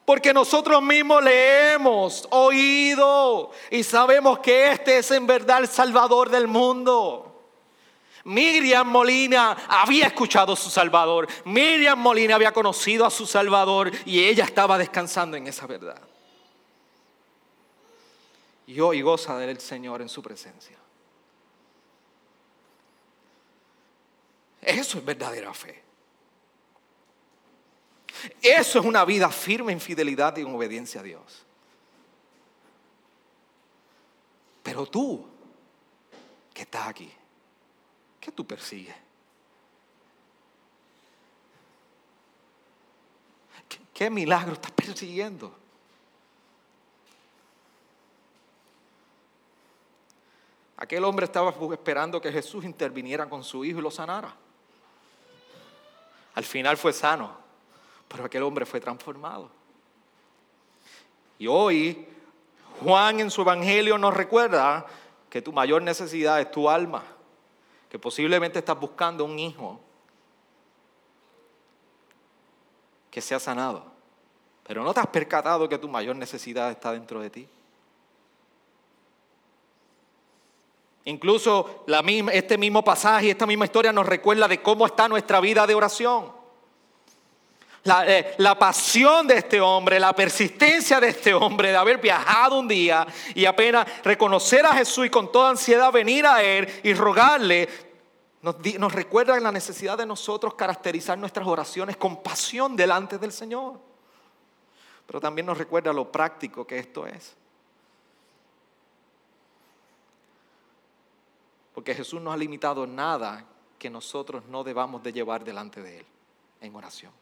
porque 0.05 0.35
nosotros 0.35 0.83
mismos 0.83 1.23
le 1.23 1.75
hemos 1.75 2.27
oído 2.33 3.53
y 3.71 3.85
sabemos 3.85 4.41
que 4.41 4.73
este 4.73 4.99
es 4.99 5.11
en 5.13 5.25
verdad 5.25 5.61
el 5.61 5.69
Salvador 5.69 6.31
del 6.31 6.49
mundo. 6.49 7.34
Miriam 8.25 8.89
Molina 8.89 9.53
había 9.69 10.07
escuchado 10.07 10.55
a 10.55 10.57
su 10.57 10.71
Salvador. 10.71 11.29
Miriam 11.45 11.99
Molina 11.99 12.35
había 12.35 12.53
conocido 12.53 13.05
a 13.05 13.11
su 13.11 13.27
Salvador 13.27 13.91
y 14.07 14.25
ella 14.25 14.45
estaba 14.45 14.79
descansando 14.79 15.37
en 15.37 15.47
esa 15.47 15.67
verdad. 15.67 16.01
Y 18.67 18.81
hoy 18.81 19.03
goza 19.03 19.37
del 19.37 19.61
Señor 19.61 20.01
en 20.01 20.09
su 20.09 20.23
presencia. 20.23 20.79
Eso 24.63 24.99
es 24.99 25.05
verdadera 25.05 25.53
fe. 25.53 25.83
Eso 28.41 28.79
es 28.79 28.85
una 28.85 29.05
vida 29.05 29.29
firme 29.29 29.73
en 29.73 29.81
fidelidad 29.81 30.35
y 30.39 30.41
en 30.41 30.55
obediencia 30.55 31.01
a 31.01 31.05
Dios. 31.05 31.45
Pero 34.63 34.87
tú, 34.87 35.27
que 36.55 36.63
estás 36.63 36.89
aquí, 36.89 37.13
¿Qué 38.25 38.33
tú 38.33 38.47
persigues? 38.47 38.97
¿Qué, 43.93 44.09
milagro 44.09 44.55
estás 44.55 44.73
persiguiendo? 44.73 45.55
Aquel 50.79 51.05
hombre 51.05 51.27
estaba 51.27 51.55
esperando 51.73 52.19
que 52.19 52.33
Jesús 52.33 52.65
interviniera 52.65 53.29
con 53.29 53.45
su 53.45 53.63
hijo 53.63 53.81
y 53.81 53.83
lo 53.83 53.91
sanara. 53.91 54.35
Al 56.35 56.45
final 56.45 56.79
fue 56.79 56.95
sano, 56.95 57.37
pero 58.09 58.25
aquel 58.25 58.43
hombre 58.43 58.65
fue 58.65 58.81
transformado. 58.81 59.51
Y 61.39 61.47
hoy 61.47 62.09
Juan 62.81 63.21
en 63.21 63.31
su 63.31 63.43
evangelio 63.43 63.99
nos 63.99 64.15
recuerda 64.15 64.87
que 65.29 65.43
tu 65.43 65.53
mayor 65.53 65.83
necesidad 65.83 66.41
es 66.41 66.51
tu 66.51 66.71
alma 66.71 67.14
que 67.95 67.99
posiblemente 68.01 68.59
estás 68.59 68.77
buscando 68.81 69.25
un 69.25 69.39
hijo 69.39 69.79
que 73.09 73.21
sea 73.21 73.39
sanado, 73.39 73.85
pero 74.65 74.83
no 74.83 74.93
te 74.93 74.99
has 74.99 75.07
percatado 75.07 75.69
que 75.69 75.79
tu 75.79 75.89
mayor 75.89 76.17
necesidad 76.17 76.73
está 76.73 76.91
dentro 76.91 77.21
de 77.21 77.31
ti. 77.31 77.49
Incluso 81.05 81.85
la 81.87 82.03
misma, 82.03 82.33
este 82.33 82.59
mismo 82.59 82.83
pasaje, 82.83 83.31
esta 83.31 83.47
misma 83.47 83.67
historia 83.67 83.93
nos 83.93 84.07
recuerda 84.07 84.49
de 84.49 84.61
cómo 84.61 84.87
está 84.87 85.07
nuestra 85.07 85.39
vida 85.39 85.65
de 85.65 85.77
oración. 85.77 86.33
La, 87.85 88.11
eh, 88.11 88.35
la, 88.39 88.59
pasión 88.59 89.27
de 89.27 89.37
este 89.37 89.61
hombre, 89.61 90.01
la 90.01 90.15
persistencia 90.15 90.99
de 91.01 91.09
este 91.09 91.35
hombre 91.35 91.69
de 91.69 91.77
haber 91.77 91.99
viajado 91.99 92.59
un 92.59 92.67
día 92.67 93.07
y 93.35 93.45
apenas 93.45 93.87
reconocer 94.03 94.65
a 94.65 94.73
Jesús 94.73 95.07
y 95.07 95.11
con 95.11 95.31
toda 95.31 95.51
ansiedad 95.51 95.93
venir 95.93 96.27
a 96.27 96.43
Él 96.43 96.67
y 96.83 96.95
rogarle, 96.95 97.69
Nos, 98.41 98.57
nos 98.79 98.93
recuerda 98.93 99.39
la 99.39 99.53
necesidad 99.53 99.99
de 99.99 100.07
nosotros 100.07 100.55
caracterizar 100.55 101.19
nuestras 101.19 101.47
oraciones 101.47 101.99
con 101.99 102.23
pasión 102.23 102.75
delante 102.75 103.19
del 103.19 103.33
Señor. 103.33 103.79
Pero 105.07 105.21
también 105.21 105.47
nos 105.47 105.59
recuerda 105.59 105.93
lo 105.93 106.11
práctico 106.11 106.67
que 106.67 106.79
esto 106.79 107.07
es. 107.07 107.35
Porque 111.75 111.95
Jesús 111.95 112.21
no 112.21 112.33
ha 112.33 112.37
limitado 112.37 112.87
nada 112.87 113.45
que 113.79 113.91
nosotros 113.91 114.45
no 114.47 114.65
debamos 114.65 115.03
de 115.03 115.13
llevar 115.13 115.45
delante 115.45 115.83
de 115.83 115.99
Él 115.99 116.07
en 116.63 116.75
oración. 116.75 117.13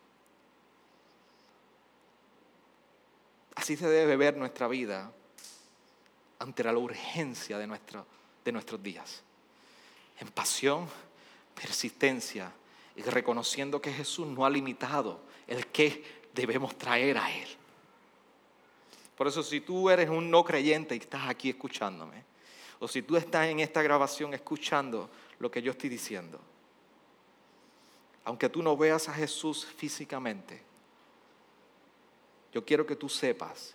Así 3.54 3.76
se 3.76 3.88
debe 3.88 4.16
ver 4.16 4.36
nuestra 4.36 4.68
vida 4.68 5.12
ante 6.38 6.64
la 6.64 6.76
urgencia 6.76 7.58
de, 7.58 7.78
de 8.44 8.52
nuestros 8.52 8.82
días. 8.82 9.22
En 10.18 10.28
pasión, 10.28 10.88
persistencia 11.54 12.52
y 12.96 13.02
reconociendo 13.02 13.80
que 13.80 13.92
Jesús 13.92 14.26
no 14.26 14.44
ha 14.44 14.50
limitado 14.50 15.20
el 15.46 15.66
que 15.68 16.22
debemos 16.34 16.76
traer 16.76 17.18
a 17.18 17.30
Él. 17.30 17.48
Por 19.16 19.28
eso 19.28 19.42
si 19.42 19.60
tú 19.60 19.90
eres 19.90 20.08
un 20.08 20.30
no 20.30 20.44
creyente 20.44 20.94
y 20.94 20.98
estás 20.98 21.28
aquí 21.28 21.50
escuchándome, 21.50 22.24
o 22.80 22.88
si 22.88 23.02
tú 23.02 23.16
estás 23.16 23.46
en 23.46 23.60
esta 23.60 23.82
grabación 23.82 24.34
escuchando 24.34 25.08
lo 25.38 25.50
que 25.50 25.62
yo 25.62 25.72
estoy 25.72 25.88
diciendo, 25.88 26.40
aunque 28.24 28.48
tú 28.48 28.62
no 28.62 28.76
veas 28.76 29.08
a 29.08 29.14
Jesús 29.14 29.64
físicamente, 29.64 30.62
yo 32.52 32.64
quiero 32.64 32.86
que 32.86 32.96
tú 32.96 33.08
sepas 33.08 33.74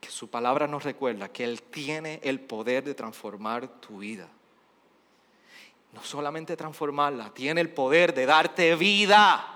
que 0.00 0.10
su 0.10 0.28
palabra 0.28 0.66
nos 0.66 0.84
recuerda 0.84 1.28
que 1.28 1.44
Él 1.44 1.62
tiene 1.62 2.20
el 2.22 2.40
poder 2.40 2.84
de 2.84 2.94
transformar 2.94 3.68
tu 3.80 3.98
vida. 3.98 4.28
No 5.92 6.02
solamente 6.02 6.56
transformarla, 6.56 7.30
tiene 7.32 7.60
el 7.60 7.70
poder 7.70 8.12
de 8.12 8.26
darte 8.26 8.74
vida. 8.74 9.54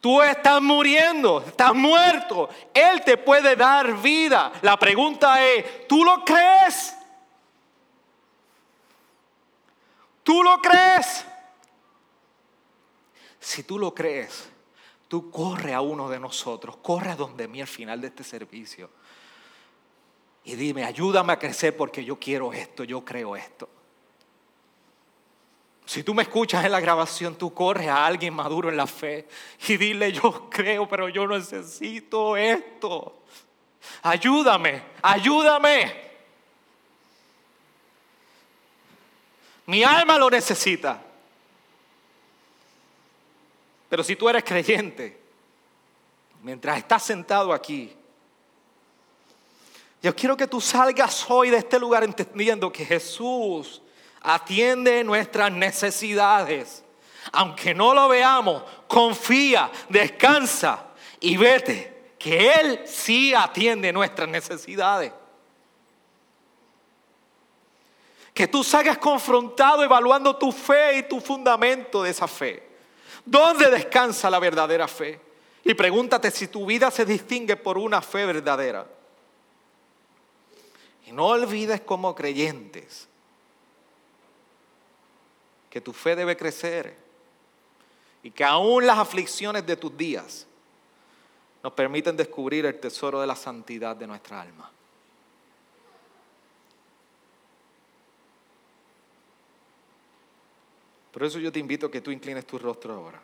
Tú 0.00 0.20
estás 0.20 0.60
muriendo, 0.60 1.42
estás 1.46 1.74
muerto. 1.74 2.48
Él 2.74 3.02
te 3.04 3.16
puede 3.16 3.56
dar 3.56 4.00
vida. 4.00 4.52
La 4.62 4.78
pregunta 4.78 5.44
es, 5.44 5.86
¿tú 5.88 6.04
lo 6.04 6.24
crees? 6.24 6.94
¿Tú 10.22 10.42
lo 10.42 10.58
crees? 10.58 11.24
Si 13.40 13.62
tú 13.62 13.78
lo 13.78 13.94
crees, 13.94 14.50
tú 15.08 15.30
corre 15.30 15.74
a 15.74 15.80
uno 15.80 16.08
de 16.08 16.20
nosotros, 16.20 16.76
corre 16.76 17.10
a 17.10 17.16
donde 17.16 17.48
mí 17.48 17.60
al 17.60 17.66
final 17.66 18.00
de 18.00 18.08
este 18.08 18.22
servicio 18.22 18.90
y 20.48 20.54
dime, 20.54 20.82
ayúdame 20.82 21.34
a 21.34 21.38
crecer 21.38 21.76
porque 21.76 22.02
yo 22.02 22.18
quiero 22.18 22.54
esto, 22.54 22.82
yo 22.82 23.04
creo 23.04 23.36
esto. 23.36 23.68
Si 25.84 26.02
tú 26.02 26.14
me 26.14 26.22
escuchas 26.22 26.64
en 26.64 26.72
la 26.72 26.80
grabación, 26.80 27.36
tú 27.36 27.52
corres 27.52 27.88
a 27.88 28.06
alguien 28.06 28.32
maduro 28.32 28.70
en 28.70 28.76
la 28.78 28.86
fe 28.86 29.28
y 29.68 29.76
dile, 29.76 30.10
yo 30.10 30.48
creo, 30.48 30.88
pero 30.88 31.10
yo 31.10 31.26
necesito 31.26 32.34
esto. 32.34 33.24
Ayúdame, 34.02 34.82
ayúdame. 35.02 36.08
Mi 39.66 39.84
alma 39.84 40.16
lo 40.16 40.30
necesita. 40.30 41.07
Pero 43.88 44.04
si 44.04 44.16
tú 44.16 44.28
eres 44.28 44.44
creyente, 44.44 45.18
mientras 46.42 46.78
estás 46.78 47.02
sentado 47.02 47.52
aquí, 47.52 47.94
yo 50.02 50.14
quiero 50.14 50.36
que 50.36 50.46
tú 50.46 50.60
salgas 50.60 51.26
hoy 51.28 51.50
de 51.50 51.56
este 51.56 51.78
lugar 51.78 52.04
entendiendo 52.04 52.70
que 52.70 52.84
Jesús 52.84 53.82
atiende 54.20 55.02
nuestras 55.02 55.50
necesidades. 55.50 56.84
Aunque 57.32 57.74
no 57.74 57.94
lo 57.94 58.08
veamos, 58.08 58.62
confía, 58.86 59.70
descansa 59.88 60.86
y 61.20 61.36
vete, 61.36 62.12
que 62.18 62.52
Él 62.52 62.82
sí 62.86 63.34
atiende 63.34 63.92
nuestras 63.92 64.28
necesidades. 64.28 65.12
Que 68.32 68.46
tú 68.46 68.62
salgas 68.62 68.98
confrontado 68.98 69.82
evaluando 69.82 70.36
tu 70.36 70.52
fe 70.52 70.98
y 70.98 71.02
tu 71.02 71.20
fundamento 71.20 72.04
de 72.04 72.10
esa 72.10 72.28
fe. 72.28 72.67
¿Dónde 73.30 73.70
descansa 73.70 74.30
la 74.30 74.38
verdadera 74.38 74.88
fe? 74.88 75.20
Y 75.62 75.74
pregúntate 75.74 76.30
si 76.30 76.48
tu 76.48 76.64
vida 76.64 76.90
se 76.90 77.04
distingue 77.04 77.56
por 77.56 77.76
una 77.76 78.00
fe 78.00 78.24
verdadera. 78.24 78.86
Y 81.06 81.12
no 81.12 81.26
olvides 81.26 81.82
como 81.82 82.14
creyentes 82.14 83.06
que 85.68 85.82
tu 85.82 85.92
fe 85.92 86.16
debe 86.16 86.38
crecer 86.38 86.96
y 88.22 88.30
que 88.30 88.44
aún 88.44 88.86
las 88.86 88.98
aflicciones 88.98 89.66
de 89.66 89.76
tus 89.76 89.94
días 89.94 90.46
nos 91.62 91.74
permiten 91.74 92.16
descubrir 92.16 92.64
el 92.64 92.80
tesoro 92.80 93.20
de 93.20 93.26
la 93.26 93.36
santidad 93.36 93.94
de 93.94 94.06
nuestra 94.06 94.40
alma. 94.40 94.70
Por 101.18 101.26
eso 101.26 101.40
yo 101.40 101.50
te 101.50 101.58
invito 101.58 101.86
a 101.86 101.90
que 101.90 102.00
tú 102.00 102.12
inclines 102.12 102.46
tu 102.46 102.60
rostro 102.60 102.94
ahora. 102.94 103.20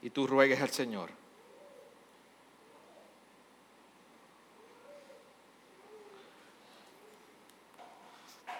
Y 0.00 0.08
tú 0.08 0.26
ruegues 0.26 0.62
al 0.62 0.70
Señor. 0.70 1.10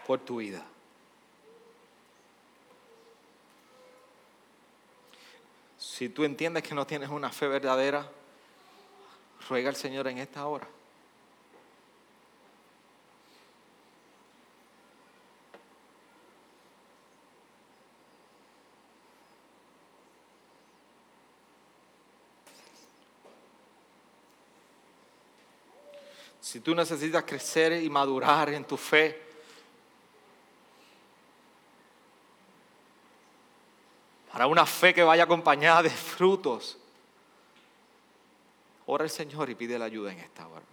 Por 0.07 0.21
tu 0.21 0.37
vida. 0.37 0.63
Si 5.79 6.11
tú 6.11 6.25
entiendes 6.25 6.63
que 6.63 6.75
no 6.75 6.87
tienes 6.87 7.09
una 7.09 7.31
fe 7.31 7.49
verdadera, 7.49 8.07
ruega 9.49 9.69
al 9.69 9.77
Señor 9.77 10.09
en 10.09 10.19
esta 10.19 10.47
hora. 10.47 10.69
Si 26.41 26.61
tú 26.61 26.75
necesitas 26.75 27.25
crecer 27.25 27.83
y 27.83 27.91
madurar 27.91 28.51
en 28.51 28.65
tu 28.65 28.77
fe, 28.77 29.21
para 34.31 34.47
una 34.47 34.65
fe 34.65 34.95
que 34.95 35.03
vaya 35.03 35.25
acompañada 35.25 35.83
de 35.83 35.91
frutos, 35.91 36.79
ora 38.87 39.05
al 39.05 39.11
Señor 39.11 39.51
y 39.51 39.55
pide 39.55 39.79
la 39.79 39.85
ayuda 39.87 40.13
en 40.13 40.21
esta 40.21 40.47
hora. 40.47 40.65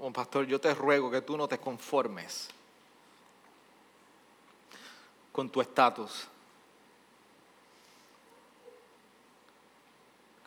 Oh, 0.00 0.12
pastor, 0.12 0.46
yo 0.46 0.60
te 0.60 0.74
ruego 0.74 1.10
que 1.10 1.20
tú 1.20 1.36
no 1.36 1.46
te 1.46 1.58
conformes 1.58 2.48
con 5.30 5.48
tu 5.48 5.60
estatus. 5.60 6.26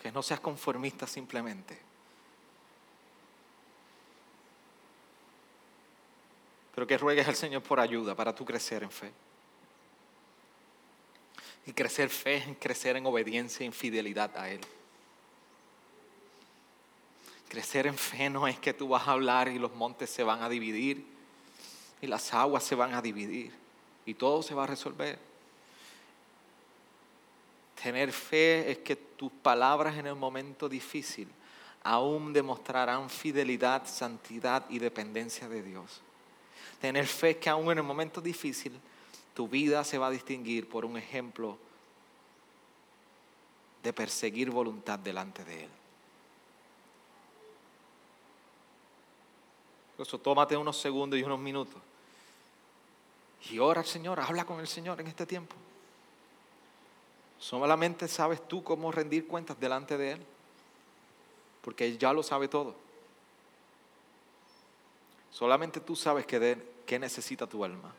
Que 0.01 0.11
no 0.11 0.21
seas 0.21 0.39
conformista 0.39 1.07
simplemente. 1.07 1.94
Pero 6.75 6.85
que 6.85 6.97
ruegues 6.97 7.27
al 7.27 7.35
Señor 7.35 7.63
por 7.63 7.79
ayuda 7.79 8.15
para 8.15 8.35
tú 8.35 8.43
crecer 8.43 8.83
en 8.83 8.91
fe. 8.91 9.11
Y 11.65 11.71
crecer 11.71 12.09
fe 12.09 12.35
es 12.35 12.57
crecer 12.59 12.97
en 12.97 13.05
obediencia 13.05 13.63
e 13.63 13.67
infidelidad 13.67 14.37
a 14.37 14.49
Él. 14.49 14.59
Crecer 17.47 17.87
en 17.87 17.97
fe 17.97 18.29
no 18.29 18.47
es 18.47 18.59
que 18.59 18.73
tú 18.73 18.89
vas 18.89 19.07
a 19.07 19.11
hablar 19.11 19.47
y 19.47 19.57
los 19.57 19.73
montes 19.73 20.09
se 20.09 20.23
van 20.23 20.43
a 20.43 20.49
dividir 20.49 21.05
y 22.01 22.07
las 22.07 22.33
aguas 22.33 22.63
se 22.63 22.75
van 22.75 22.93
a 22.93 23.01
dividir 23.01 23.53
y 24.05 24.13
todo 24.13 24.43
se 24.43 24.53
va 24.53 24.65
a 24.65 24.67
resolver. 24.67 25.17
Tener 27.81 28.11
fe 28.11 28.71
es 28.71 28.79
que 28.79 28.95
tus 28.95 29.31
palabras 29.31 29.97
en 29.97 30.07
el 30.07 30.15
momento 30.15 30.67
difícil 30.67 31.29
aún 31.83 32.33
demostrarán 32.33 33.09
fidelidad, 33.09 33.85
santidad 33.85 34.65
y 34.69 34.79
dependencia 34.79 35.47
de 35.47 35.61
Dios. 35.61 36.01
Tener 36.79 37.07
fe 37.07 37.37
que 37.37 37.49
aún 37.49 37.71
en 37.71 37.79
el 37.79 37.83
momento 37.83 38.21
difícil 38.21 38.73
tu 39.33 39.47
vida 39.47 39.83
se 39.83 39.97
va 39.97 40.07
a 40.07 40.11
distinguir 40.11 40.69
por 40.69 40.85
un 40.85 40.97
ejemplo 40.97 41.57
de 43.83 43.93
perseguir 43.93 44.49
voluntad 44.49 44.97
delante 44.97 45.43
de 45.43 45.65
Él. 45.65 45.69
Por 49.95 50.05
eso 50.07 50.19
tómate 50.19 50.57
unos 50.57 50.77
segundos 50.77 51.19
y 51.19 51.23
unos 51.23 51.39
minutos. 51.39 51.81
Y 53.49 53.59
ora 53.59 53.81
al 53.81 53.87
Señor, 53.87 54.19
habla 54.19 54.45
con 54.45 54.59
el 54.59 54.67
Señor 54.67 54.99
en 54.99 55.07
este 55.07 55.25
tiempo. 55.25 55.55
Solamente 57.37 58.07
sabes 58.07 58.47
tú 58.47 58.63
cómo 58.63 58.91
rendir 58.91 59.27
cuentas 59.27 59.59
delante 59.59 59.97
de 59.97 60.13
Él, 60.13 60.25
porque 61.61 61.85
Él 61.85 61.97
ya 61.97 62.11
lo 62.11 62.23
sabe 62.23 62.47
todo. 62.47 62.84
Solamente 65.35 65.81
tú 65.81 65.97
sabes 65.97 66.25
qué 66.25 66.97
necesita 66.97 67.45
tu 67.45 67.65
alma. 67.65 67.93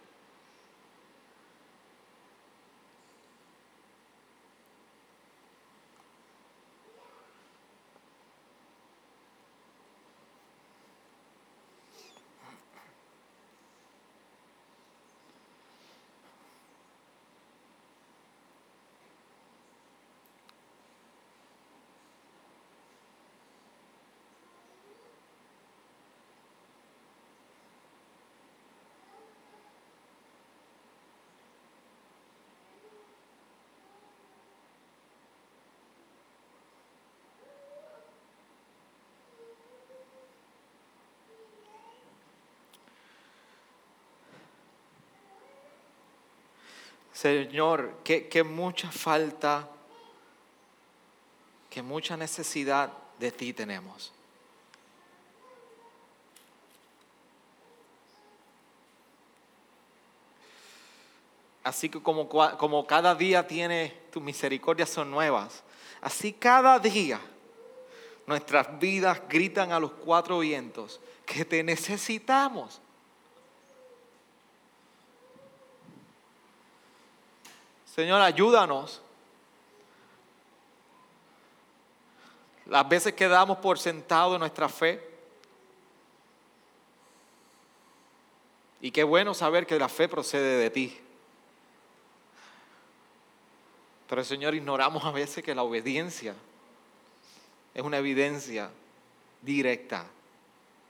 Señor, 47.16 47.94
que, 48.04 48.44
mucha 48.44 48.90
falta, 48.92 49.66
que 51.70 51.80
mucha 51.80 52.14
necesidad 52.14 52.92
de 53.18 53.32
ti 53.32 53.54
tenemos. 53.54 54.12
Así 61.64 61.88
que 61.88 62.02
como, 62.02 62.28
como, 62.28 62.86
cada 62.86 63.14
día 63.14 63.46
tiene 63.48 63.96
tus 64.12 64.22
misericordias 64.22 64.90
son 64.90 65.10
nuevas, 65.10 65.62
así 66.02 66.34
cada 66.34 66.78
día 66.78 67.18
nuestras 68.26 68.78
vidas 68.78 69.22
gritan 69.26 69.72
a 69.72 69.80
los 69.80 69.92
cuatro 69.92 70.40
vientos 70.40 71.00
que 71.24 71.46
te 71.46 71.62
necesitamos. 71.62 72.82
Señor, 77.96 78.20
ayúdanos. 78.20 79.00
Las 82.66 82.86
veces 82.86 83.14
que 83.14 83.26
damos 83.26 83.56
por 83.56 83.78
sentado 83.78 84.38
nuestra 84.38 84.68
fe. 84.68 85.02
Y 88.82 88.90
qué 88.90 89.02
bueno 89.02 89.32
saber 89.32 89.66
que 89.66 89.78
la 89.78 89.88
fe 89.88 90.10
procede 90.10 90.58
de 90.58 90.68
ti. 90.68 91.00
Pero 94.10 94.22
Señor, 94.22 94.54
ignoramos 94.54 95.02
a 95.02 95.10
veces 95.10 95.42
que 95.42 95.54
la 95.54 95.62
obediencia 95.62 96.34
es 97.72 97.82
una 97.82 97.96
evidencia 97.96 98.70
directa 99.40 100.04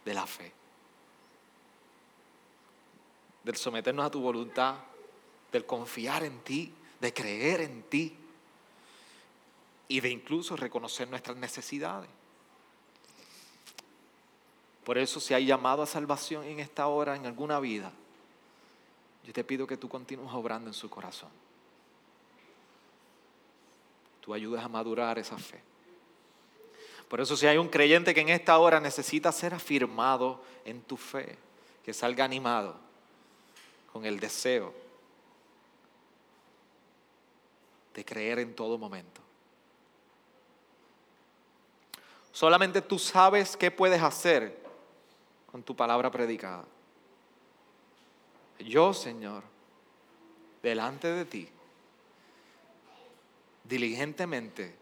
de 0.04 0.12
la 0.12 0.26
fe. 0.26 0.52
Del 3.44 3.54
someternos 3.54 4.07
a 4.07 4.11
tu 4.11 4.20
voluntad, 4.20 4.74
del 5.52 5.64
confiar 5.64 6.24
en 6.24 6.40
ti, 6.40 6.74
de 7.01 7.12
creer 7.12 7.61
en 7.61 7.82
ti 7.84 8.16
y 9.88 10.01
de 10.01 10.11
incluso 10.11 10.57
reconocer 10.57 11.09
nuestras 11.09 11.36
necesidades. 11.36 12.11
Por 14.84 14.99
eso 14.99 15.20
si 15.20 15.34
hay 15.34 15.47
llamado 15.47 15.82
a 15.82 15.86
salvación 15.86 16.44
en 16.44 16.61
esta 16.61 16.86
hora, 16.86 17.16
en 17.16 17.26
alguna 17.26 17.59
vida, 17.61 17.92
yo 19.24 19.32
te 19.32 19.42
pido 19.42 19.66
que 19.66 19.76
tú 19.76 19.88
continúes 19.88 20.32
obrando 20.32 20.70
en 20.70 20.74
su 20.74 20.88
corazón. 20.88 21.30
Tú 24.20 24.32
ayudes 24.32 24.62
a 24.62 24.68
madurar 24.68 25.18
esa 25.18 25.36
fe. 25.38 25.61
Por 27.09 27.20
eso 27.20 27.36
si 27.36 27.47
hay 27.47 27.59
un 27.59 27.68
creyente 27.68 28.14
que 28.14 28.20
en 28.20 28.28
esta 28.28 28.59
hora 28.59 28.80
necesita 28.80 29.30
ser 29.32 29.55
afirmado 29.55 30.42
en 30.64 30.82
tu 30.82 30.97
fe, 30.97 31.36
que 31.84 31.92
salga 31.92 32.24
animado 32.24 32.76
con 33.92 34.05
el 34.05 34.18
deseo 34.18 34.86
de 37.97 38.05
creer 38.05 38.38
en 38.40 38.55
todo 38.55 38.76
momento. 38.76 39.22
Solamente 42.30 42.82
tú 42.82 42.99
sabes 42.99 43.57
qué 43.57 43.70
puedes 43.70 44.03
hacer 44.03 44.62
con 45.51 45.62
tu 45.62 45.74
palabra 45.74 46.11
predicada. 46.11 46.66
Yo, 48.59 48.92
Señor, 48.92 49.42
delante 50.62 51.09
de 51.09 51.24
ti, 51.24 51.49
diligentemente 53.64 54.76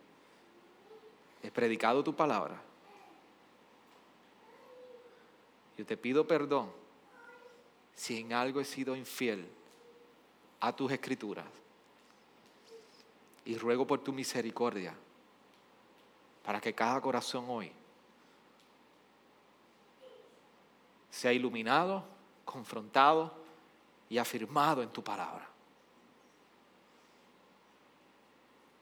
he 1.41 1.53
predicado 1.53 2.03
tu 2.03 2.17
palabra. 2.17 2.61
Yo 5.79 5.87
te 5.87 5.97
pido 5.97 6.27
perdón 6.27 6.69
si 7.95 8.19
en 8.19 8.33
algo 8.33 8.61
he 8.61 8.65
sido 8.65 8.97
infiel 8.97 9.49
a 10.59 10.75
tus 10.75 10.91
escrituras 10.91 11.47
y 13.45 13.57
ruego 13.59 13.87
por 13.87 14.01
tu 14.01 14.13
misericordia 14.13 14.95
para 16.45 16.61
que 16.61 16.75
cada 16.75 17.01
corazón 17.01 17.47
hoy 17.49 17.73
sea 21.11 21.33
iluminado, 21.33 22.05
confrontado 22.45 23.33
y 24.09 24.19
afirmado 24.19 24.83
en 24.83 24.91
tu 24.91 25.03
palabra. 25.03 25.49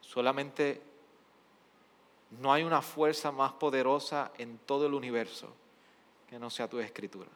Solamente 0.01 0.83
no 2.31 2.53
hay 2.53 2.65
una 2.65 2.83
fuerza 2.83 3.31
más 3.31 3.53
poderosa 3.53 4.33
en 4.39 4.59
todo 4.59 4.87
el 4.87 4.95
universo 4.95 5.55
que 6.29 6.39
no 6.39 6.51
sea 6.51 6.69
tu 6.69 6.81
escritura. 6.81 7.31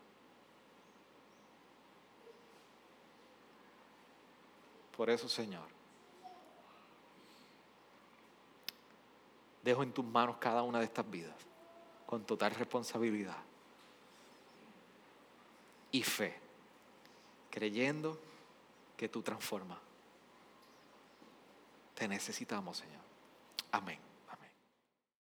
Por 4.97 5.11
eso, 5.11 5.29
Señor, 5.29 5.76
dejo 9.67 9.83
en 9.83 9.93
tus 9.93 10.05
manos 10.05 10.37
cada 10.39 10.63
una 10.63 10.79
de 10.79 10.85
estas 10.85 11.11
vidas 11.11 11.35
con 12.07 12.25
total 12.25 12.53
responsabilidad 12.55 13.37
y 15.91 16.05
fe, 16.05 16.39
creyendo 17.51 18.17
que 18.97 19.09
tú 19.09 19.23
transformas. 19.23 19.79
Te 21.97 22.07
necesitamos, 22.07 22.77
Señor. 22.77 23.01
Amén. 23.73 24.06